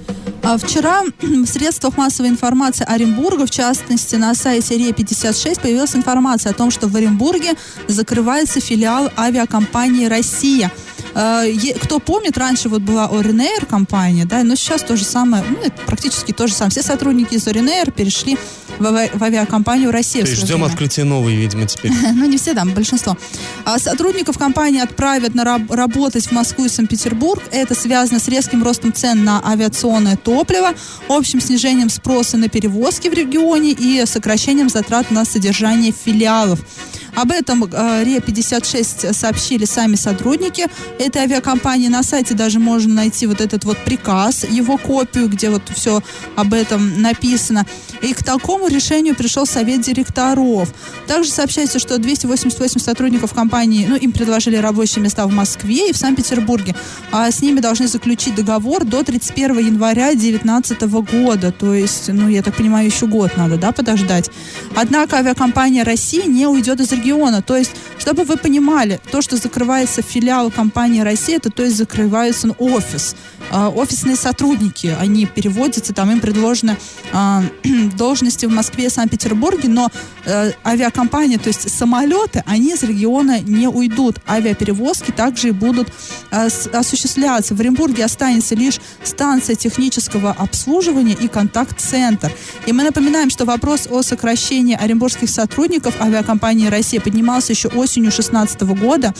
А 0.44 0.58
Вчера 0.58 1.04
в 1.20 1.46
средствах 1.46 1.96
массовой 1.96 2.28
информации 2.28 2.84
Оренбурга, 2.84 3.46
в 3.46 3.50
частности 3.50 4.16
на 4.16 4.34
сайте 4.34 4.76
РЕ-56, 4.76 5.60
появилась 5.60 5.94
информация 5.94 6.50
о 6.50 6.54
том, 6.54 6.70
что 6.70 6.88
в 6.88 6.96
Оренбурге 6.96 7.54
закрывается 7.86 8.60
филиал 8.60 9.10
авиакомпании 9.16 10.06
«Россия». 10.06 10.72
Э, 11.14 11.44
Кто 11.82 11.98
помнит, 11.98 12.38
раньше 12.38 12.68
вот 12.68 12.82
была 12.82 13.06
Оренэйр 13.08 13.66
компания, 13.66 14.24
да, 14.24 14.42
но 14.44 14.54
сейчас 14.54 14.82
то 14.82 14.96
же 14.96 15.04
самое, 15.04 15.44
ну, 15.48 15.58
это 15.62 15.80
практически 15.86 16.32
то 16.32 16.46
же 16.46 16.54
самое. 16.54 16.70
Все 16.70 16.82
сотрудники 16.82 17.34
из 17.34 17.46
Оренэйр 17.46 17.90
перешли 17.90 18.38
в, 18.78 18.84
ави- 18.84 19.10
в 19.16 19.22
авиакомпанию 19.22 19.90
«Россия». 19.90 20.24
То 20.24 20.30
есть 20.30 20.42
ждем 20.42 20.64
открытия 20.64 21.04
новой, 21.04 21.34
видимо, 21.34 21.66
теперь. 21.66 21.92
ну 22.14 22.24
не 22.26 22.38
все, 22.38 22.54
там 22.54 22.70
большинство. 22.72 23.16
А 23.64 23.78
сотрудников 23.78 24.38
компании 24.38 24.80
отправят 24.80 25.34
на 25.34 25.44
раб- 25.44 25.70
работать 25.70 26.26
в 26.26 26.32
Москву 26.32 26.64
и 26.64 26.68
Санкт-Петербург. 26.68 27.42
Это 27.50 27.74
связано 27.74 28.18
с 28.18 28.28
резким 28.28 28.62
ростом 28.62 28.92
цен 28.92 29.22
на 29.24 29.42
авиационное 29.46 30.16
топливо, 30.16 30.72
общим 31.08 31.40
снижением 31.40 31.90
спроса 31.90 32.36
на 32.38 32.48
перевозки 32.48 33.08
в 33.08 33.12
регионе 33.12 33.72
и 33.72 34.04
сокращением 34.06 34.68
затрат 34.68 35.10
на 35.10 35.24
содержание 35.24 35.92
филиалов. 35.92 36.60
Об 37.14 37.30
этом 37.30 37.64
э, 37.64 38.04
РЕ-56 38.04 39.12
сообщили 39.12 39.66
сами 39.66 39.96
сотрудники 39.96 40.66
этой 40.98 41.22
авиакомпании. 41.22 41.88
На 41.88 42.02
сайте 42.02 42.34
даже 42.34 42.58
можно 42.58 42.94
найти 42.94 43.26
вот 43.26 43.40
этот 43.40 43.64
вот 43.64 43.76
приказ, 43.84 44.44
его 44.48 44.78
копию, 44.78 45.28
где 45.28 45.50
вот 45.50 45.62
все 45.74 46.02
об 46.36 46.54
этом 46.54 47.02
написано. 47.02 47.66
И 48.00 48.14
к 48.14 48.24
такому 48.24 48.68
решению 48.68 49.14
пришел 49.14 49.44
совет 49.44 49.82
директоров. 49.82 50.72
Также 51.06 51.30
сообщается, 51.30 51.78
что 51.78 51.98
288 51.98 52.80
сотрудников 52.80 53.34
компании, 53.34 53.86
ну, 53.86 53.96
им 53.96 54.12
предложили 54.12 54.56
рабочие 54.56 55.04
места 55.04 55.26
в 55.26 55.32
Москве 55.32 55.90
и 55.90 55.92
в 55.92 55.98
Санкт-Петербурге. 55.98 56.74
А 57.10 57.30
с 57.30 57.42
ними 57.42 57.60
должны 57.60 57.88
заключить 57.88 58.34
договор 58.34 58.84
до 58.84 59.02
31 59.02 59.58
января 59.58 60.12
2019 60.12 60.82
года. 60.82 61.52
То 61.52 61.74
есть, 61.74 62.08
ну, 62.08 62.28
я 62.28 62.42
так 62.42 62.56
понимаю, 62.56 62.86
еще 62.86 63.06
год 63.06 63.36
надо, 63.36 63.58
да, 63.58 63.72
подождать. 63.72 64.30
Однако 64.74 65.18
авиакомпания 65.18 65.84
России 65.84 66.26
не 66.26 66.46
уйдет 66.46 66.80
из 66.80 66.90
региона. 66.90 67.01
То 67.42 67.56
есть, 67.56 67.72
чтобы 67.98 68.24
вы 68.24 68.36
понимали, 68.36 69.00
то, 69.10 69.22
что 69.22 69.36
закрывается 69.36 70.02
филиал 70.02 70.50
компании 70.50 71.00
России, 71.00 71.36
это 71.36 71.50
то 71.50 71.62
есть 71.62 71.76
закрывается 71.76 72.48
ну, 72.48 72.54
офис. 72.58 73.16
А, 73.50 73.68
офисные 73.68 74.16
сотрудники, 74.16 74.96
они 74.98 75.26
переводятся, 75.26 75.92
там 75.92 76.10
им 76.10 76.20
предложены 76.20 76.76
а, 77.12 77.42
должности 77.96 78.46
в 78.46 78.50
Москве 78.50 78.86
и 78.86 78.88
Санкт-Петербурге, 78.88 79.68
но 79.68 79.90
э, 80.24 80.52
авиакомпания, 80.64 81.38
то 81.38 81.48
есть 81.48 81.68
самолеты, 81.70 82.42
они 82.46 82.72
из 82.72 82.82
региона 82.82 83.40
не 83.40 83.68
уйдут. 83.68 84.18
Авиаперевозки 84.26 85.10
также 85.10 85.48
и 85.48 85.50
будут 85.50 85.88
э, 86.30 86.48
осуществляться. 86.72 87.54
В 87.54 87.60
Оренбурге 87.60 88.04
останется 88.04 88.54
лишь 88.54 88.80
станция 89.02 89.54
технического 89.54 90.30
обслуживания 90.30 91.14
и 91.14 91.28
контакт-центр. 91.28 92.32
И 92.66 92.72
мы 92.72 92.84
напоминаем, 92.84 93.30
что 93.30 93.44
вопрос 93.44 93.86
о 93.90 94.02
сокращении 94.02 94.76
оренбургских 94.76 95.28
сотрудников 95.28 96.00
авиакомпании 96.00 96.68
«Россия» 96.92 97.00
поднимался 97.00 97.52
еще 97.52 97.68
осенью 97.68 98.10
2016 98.10 98.60
года. 98.78 99.14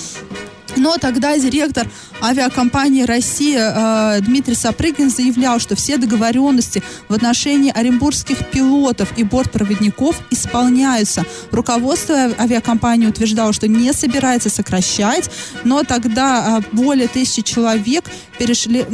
Но 0.77 0.97
тогда 0.99 1.39
директор 1.39 1.87
авиакомпании 2.23 3.05
«Россия» 3.05 3.73
э, 3.75 4.21
Дмитрий 4.21 4.55
Сапрыгин 4.55 5.11
заявлял, 5.11 5.59
что 5.59 5.75
все 5.75 5.97
договоренности 5.97 6.83
в 7.09 7.15
отношении 7.15 7.71
оренбургских 7.71 8.51
пилотов 8.51 9.17
и 9.17 9.25
бортпроводников 9.25 10.21
исполняются. 10.31 11.25
Руководство 11.51 12.31
авиакомпании 12.39 13.07
утверждало, 13.07 13.53
что 13.53 13.69
не 13.69 13.93
собирается 13.93 14.51
сокращать, 14.51 15.31
но 15.65 15.83
тогда 15.83 16.61
э, 16.61 16.77
более 16.77 17.09
тысячи 17.09 17.43
человек 17.43 18.05
перешли 18.39 18.85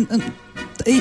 и 0.48 0.48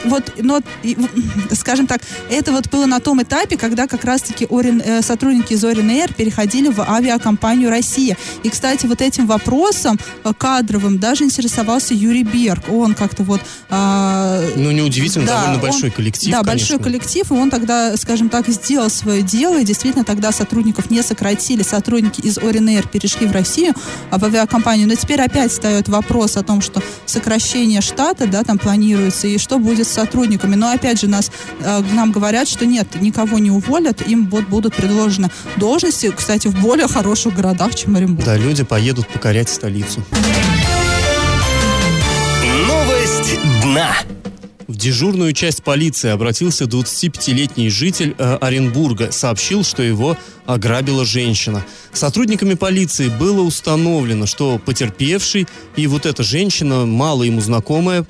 вот, 0.05 0.33
но, 0.37 0.59
и, 0.83 0.97
скажем 1.53 1.87
так, 1.87 2.01
это 2.29 2.51
вот 2.51 2.69
было 2.69 2.85
на 2.85 2.99
том 2.99 3.21
этапе, 3.21 3.57
когда 3.57 3.87
как 3.87 4.03
раз-таки 4.03 4.47
э, 4.49 5.01
сотрудники 5.01 5.53
из 5.53 5.63
Орин 5.63 5.89
Air 5.89 6.13
переходили 6.13 6.69
в 6.69 6.81
авиакомпанию 6.81 7.69
«Россия». 7.69 8.17
И, 8.43 8.49
кстати, 8.49 8.85
вот 8.85 9.01
этим 9.01 9.27
вопросом 9.27 9.99
э, 10.23 10.33
кадровым 10.37 10.99
даже 10.99 11.23
интересовался 11.23 11.93
Юрий 11.93 12.23
Берг. 12.23 12.69
Он 12.69 12.93
как-то 12.93 13.23
вот... 13.23 13.41
Э, 13.69 14.53
ну, 14.55 14.71
неудивительно, 14.71 15.25
да, 15.25 15.41
довольно 15.41 15.61
большой 15.61 15.91
коллектив, 15.91 16.31
Да, 16.31 16.43
конечно. 16.43 16.51
большой 16.51 16.79
коллектив, 16.79 17.31
и 17.31 17.33
он 17.33 17.49
тогда, 17.49 17.95
скажем 17.97 18.29
так, 18.29 18.47
сделал 18.47 18.89
свое 18.89 19.21
дело, 19.21 19.59
и 19.59 19.63
действительно 19.63 20.03
тогда 20.03 20.31
сотрудников 20.31 20.89
не 20.89 21.01
сократили, 21.01 21.63
сотрудники 21.63 22.21
из 22.21 22.37
Орин 22.37 22.67
Air 22.69 22.89
перешли 22.89 23.27
в 23.27 23.31
Россию, 23.31 23.73
а 24.11 24.17
в 24.17 24.25
авиакомпанию. 24.25 24.87
Но 24.87 24.95
теперь 24.95 25.21
опять 25.21 25.51
встает 25.51 25.87
вопрос 25.87 26.37
о 26.37 26.43
том, 26.43 26.61
что 26.61 26.81
сокращение 27.05 27.81
штата, 27.81 28.27
да, 28.27 28.43
там 28.43 28.57
планируется, 28.57 29.27
и 29.27 29.37
что 29.37 29.59
будет 29.59 29.76
с 29.83 29.89
сотрудниками. 29.89 30.55
Но 30.55 30.71
опять 30.71 30.99
же 30.99 31.07
нас, 31.07 31.31
э, 31.59 31.83
нам 31.93 32.11
говорят, 32.11 32.47
что 32.47 32.65
нет, 32.65 33.01
никого 33.01 33.39
не 33.39 33.51
уволят, 33.51 34.07
им 34.07 34.27
вот 34.29 34.45
будут 34.45 34.75
предложены 34.75 35.29
должности, 35.57 36.11
кстати, 36.15 36.47
в 36.47 36.59
более 36.61 36.87
хороших 36.87 37.35
городах, 37.35 37.75
чем 37.75 37.95
Оренбург. 37.95 38.25
Да, 38.25 38.37
люди 38.37 38.63
поедут 38.63 39.07
покорять 39.07 39.49
столицу. 39.49 40.03
Новость 42.67 43.39
дна. 43.63 43.95
В 44.67 44.75
дежурную 44.75 45.31
часть 45.31 45.63
полиции 45.63 46.09
обратился 46.09 46.65
25-летний 46.65 47.69
житель 47.69 48.15
э, 48.17 48.37
Оренбурга. 48.41 49.11
Сообщил, 49.13 49.63
что 49.63 49.81
его 49.81 50.17
ограбила 50.45 51.05
женщина. 51.05 51.65
Сотрудниками 51.93 52.53
полиции 52.55 53.07
было 53.07 53.41
установлено, 53.43 54.25
что 54.25 54.59
потерпевший 54.59 55.47
и 55.77 55.87
вот 55.87 56.05
эта 56.05 56.21
женщина, 56.21 56.85
мало 56.85 57.23
ему 57.23 57.39
знакомая, 57.39 58.05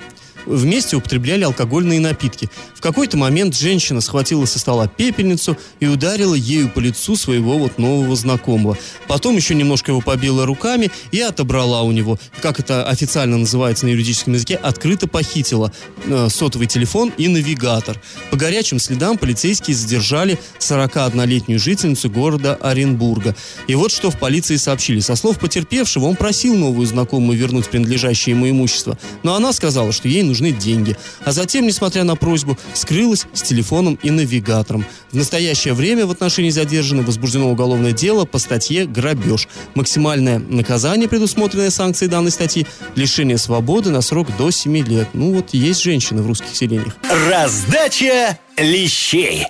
вместе 0.47 0.95
употребляли 0.95 1.43
алкогольные 1.43 1.99
напитки. 1.99 2.49
В 2.73 2.81
какой-то 2.81 3.17
момент 3.17 3.55
женщина 3.55 4.01
схватила 4.01 4.45
со 4.45 4.59
стола 4.59 4.87
пепельницу 4.87 5.57
и 5.79 5.87
ударила 5.87 6.35
ею 6.35 6.69
по 6.69 6.79
лицу 6.79 7.15
своего 7.15 7.57
вот 7.57 7.77
нового 7.77 8.15
знакомого. 8.15 8.77
Потом 9.07 9.35
еще 9.35 9.55
немножко 9.55 9.91
его 9.91 10.01
побила 10.01 10.45
руками 10.45 10.89
и 11.11 11.19
отобрала 11.19 11.81
у 11.83 11.91
него, 11.91 12.17
как 12.41 12.59
это 12.59 12.87
официально 12.87 13.37
называется 13.37 13.85
на 13.85 13.89
юридическом 13.89 14.33
языке, 14.33 14.55
открыто 14.55 15.07
похитила 15.07 15.73
э, 16.05 16.27
сотовый 16.29 16.67
телефон 16.67 17.11
и 17.17 17.27
навигатор. 17.27 17.99
По 18.31 18.37
горячим 18.37 18.79
следам 18.79 19.17
полицейские 19.17 19.75
задержали 19.75 20.39
41-летнюю 20.59 21.59
жительницу 21.59 22.09
города 22.09 22.55
Оренбурга. 22.55 23.35
И 23.67 23.75
вот 23.75 23.91
что 23.91 24.11
в 24.11 24.17
полиции 24.17 24.55
сообщили. 24.55 24.99
Со 24.99 25.15
слов 25.15 25.39
потерпевшего, 25.39 26.05
он 26.05 26.15
просил 26.15 26.55
новую 26.55 26.87
знакомую 26.87 27.37
вернуть 27.37 27.67
принадлежащее 27.67 28.35
ему 28.35 28.49
имущество, 28.49 28.97
но 29.23 29.35
она 29.35 29.53
сказала, 29.53 29.91
что 29.91 30.07
ей 30.07 30.23
нужно 30.23 30.36
нужны 30.37 30.51
деньги. 30.51 30.95
А 31.25 31.31
затем, 31.31 31.65
несмотря 31.65 32.03
на 32.03 32.15
просьбу, 32.15 32.57
скрылась 32.73 33.25
с 33.33 33.41
телефоном 33.41 33.99
и 34.03 34.09
навигатором. 34.09 34.85
В 35.11 35.15
настоящее 35.15 35.73
время 35.73 36.05
в 36.05 36.11
отношении 36.11 36.49
задержанной 36.49 37.03
возбуждено 37.03 37.49
уголовное 37.49 37.91
дело 37.91 38.25
по 38.25 38.37
статье 38.37 38.85
«Грабеж». 38.85 39.47
Максимальное 39.75 40.39
наказание, 40.39 41.07
предусмотренное 41.07 41.69
санкцией 41.69 42.09
данной 42.09 42.31
статьи, 42.31 42.67
лишение 42.95 43.37
свободы 43.37 43.89
на 43.89 44.01
срок 44.01 44.27
до 44.37 44.51
7 44.51 44.77
лет. 44.87 45.09
Ну 45.13 45.33
вот 45.33 45.53
есть 45.53 45.81
женщины 45.81 46.21
в 46.21 46.27
русских 46.27 46.55
селениях. 46.55 46.95
Раздача 47.29 48.37
лещей. 48.57 49.45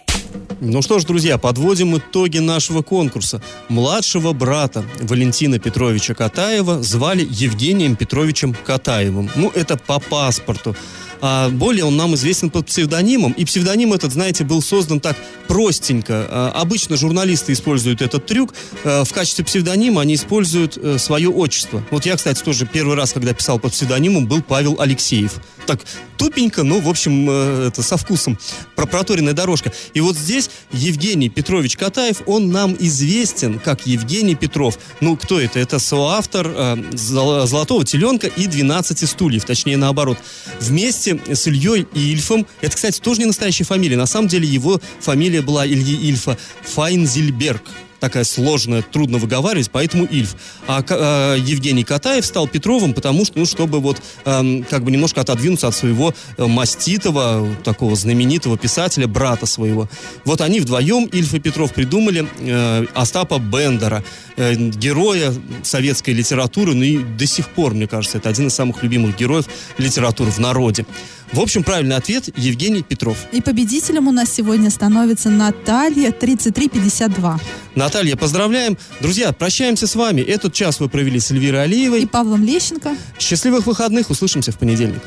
Ну 0.60 0.82
что 0.82 1.00
ж, 1.00 1.06
друзья, 1.06 1.38
подводим 1.38 1.97
итоги 1.97 2.39
нашего 2.39 2.82
конкурса. 2.82 3.41
Младшего 3.69 4.34
брата 4.34 4.84
Валентина 5.02 5.60
Петровича 5.60 6.13
Катаева 6.13 6.82
звали 6.82 7.28
Евгением 7.30 7.95
Петровичем 7.95 8.56
Катаевым. 8.65 9.30
Ну, 9.36 9.52
это 9.54 9.78
по 9.78 10.00
паспорту. 10.00 10.76
А 11.21 11.49
более 11.49 11.86
он 11.86 11.97
нам 11.97 12.15
известен 12.15 12.49
под 12.49 12.67
псевдонимом. 12.67 13.32
И 13.34 13.45
псевдоним 13.45 13.93
этот, 13.93 14.13
знаете, 14.13 14.43
был 14.43 14.62
создан 14.62 14.99
так 14.99 15.15
простенько. 15.47 16.27
А, 16.30 16.51
обычно 16.56 16.97
журналисты 16.97 17.53
используют 17.53 18.01
этот 18.01 18.25
трюк. 18.25 18.53
А, 18.84 19.03
в 19.03 19.13
качестве 19.13 19.45
псевдонима 19.45 20.01
они 20.01 20.15
используют 20.15 20.77
а, 20.77 20.97
свое 20.97 21.30
отчество. 21.30 21.84
Вот 21.91 22.06
я, 22.06 22.15
кстати, 22.15 22.41
тоже 22.43 22.65
первый 22.65 22.95
раз, 22.95 23.13
когда 23.13 23.34
писал 23.34 23.60
под 23.60 23.73
псевдонимом, 23.73 24.27
был 24.27 24.41
Павел 24.41 24.80
Алексеев. 24.80 25.34
Так 25.65 25.82
тупенько, 26.17 26.63
но, 26.63 26.80
в 26.80 26.89
общем, 26.89 27.27
э, 27.30 27.67
это 27.67 27.84
со 27.84 27.97
вкусом. 27.97 28.38
Проторенная 28.75 29.34
дорожка. 29.34 29.71
И 29.93 30.01
вот 30.01 30.15
здесь 30.15 30.49
Евгений 30.71 31.30
Петрович 31.30 31.77
Катаев, 31.77 32.21
он 32.25 32.51
нам 32.51 32.75
известен 32.80 33.60
как 33.60 33.86
Евгений 33.86 34.36
Петров. 34.36 34.80
Ну, 35.01 35.15
кто 35.15 35.39
это? 35.39 35.60
Это 35.60 35.80
соавтор 35.80 36.47
э, 36.47 36.84
«Золотого 36.93 37.86
теленка» 37.86 38.27
и 38.27 38.47
«12 38.47 39.06
стульев», 39.06 39.45
точнее, 39.45 39.77
наоборот. 39.77 40.17
Вместе 40.60 41.06
вместе 41.13 41.35
с 41.35 41.47
Ильей 41.47 41.87
Ильфом. 41.93 42.45
Это, 42.61 42.75
кстати, 42.75 42.99
тоже 42.99 43.19
не 43.19 43.25
настоящая 43.25 43.63
фамилия. 43.63 43.97
На 43.97 44.05
самом 44.05 44.27
деле 44.27 44.47
его 44.47 44.81
фамилия 44.99 45.41
была 45.41 45.65
Ильи 45.65 46.09
Ильфа 46.09 46.37
Файнзельберг 46.63 47.63
такая 47.99 48.23
сложная, 48.23 48.81
трудно 48.81 49.17
выговаривать, 49.17 49.69
поэтому 49.71 50.05
Ильф. 50.05 50.36
А, 50.67 50.83
а 50.89 51.36
Евгений 51.36 51.83
Катаев 51.83 52.25
стал 52.25 52.47
Петровым, 52.47 52.93
потому 52.93 53.25
что, 53.25 53.39
ну, 53.39 53.45
чтобы 53.45 53.79
вот 53.79 54.01
э, 54.25 54.62
как 54.69 54.83
бы 54.83 54.91
немножко 54.91 55.21
отодвинуться 55.21 55.67
от 55.67 55.75
своего 55.75 56.13
э, 56.38 56.45
маститого, 56.45 57.47
такого 57.63 57.95
знаменитого 57.95 58.57
писателя, 58.57 59.07
брата 59.07 59.45
своего. 59.45 59.89
Вот 60.25 60.41
они 60.41 60.60
вдвоем, 60.60 61.05
Ильф 61.05 61.33
и 61.33 61.39
Петров, 61.39 61.73
придумали 61.73 62.27
э, 62.39 62.86
Остапа 62.93 63.39
Бендера, 63.39 64.03
э, 64.36 64.55
героя 64.55 65.33
советской 65.63 66.12
литературы, 66.12 66.73
ну 66.73 66.83
и 66.83 66.99
до 66.99 67.25
сих 67.25 67.49
пор, 67.49 67.73
мне 67.73 67.88
кажется, 67.88 68.17
это 68.17 68.29
один 68.29 68.47
из 68.47 68.53
самых 68.53 68.83
любимых 68.83 69.17
героев 69.17 69.45
литературы 69.77 70.31
в 70.31 70.39
народе. 70.39 70.86
В 71.31 71.39
общем, 71.39 71.63
правильный 71.63 71.95
ответ 71.95 72.29
Евгений 72.37 72.83
Петров. 72.83 73.17
И 73.31 73.41
победителем 73.41 74.07
у 74.07 74.11
нас 74.11 74.31
сегодня 74.31 74.69
становится 74.69 75.29
Наталья 75.29 76.11
3352. 76.11 77.39
Наталья, 77.75 78.15
поздравляем. 78.15 78.77
Друзья, 79.01 79.33
прощаемся 79.33 79.87
с 79.87 79.95
вами. 79.95 80.21
Этот 80.21 80.53
час 80.53 80.79
вы 80.79 80.89
провели 80.89 81.19
с 81.19 81.31
Эльвирой 81.31 81.63
Алиевой. 81.63 82.01
И 82.03 82.05
Павлом 82.05 82.43
Лещенко. 82.43 82.95
Счастливых 83.19 83.67
выходных. 83.67 84.09
Услышимся 84.09 84.51
в 84.51 84.57
понедельник. 84.57 85.01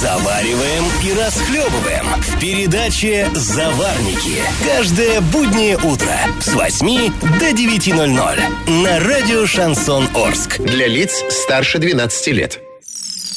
Завариваем 0.00 0.84
и 1.04 1.12
расхлебываем 1.12 2.06
в 2.20 2.40
передаче 2.40 3.28
«Заварники». 3.34 4.42
Каждое 4.66 5.20
буднее 5.20 5.76
утро 5.76 6.18
с 6.40 6.52
8 6.52 7.12
до 7.38 7.50
9.00 7.50 8.82
на 8.82 8.98
радио 8.98 9.46
«Шансон 9.46 10.08
Орск». 10.16 10.58
Для 10.58 10.88
лиц 10.88 11.22
старше 11.30 11.78
12 11.78 12.26
лет. 12.28 12.71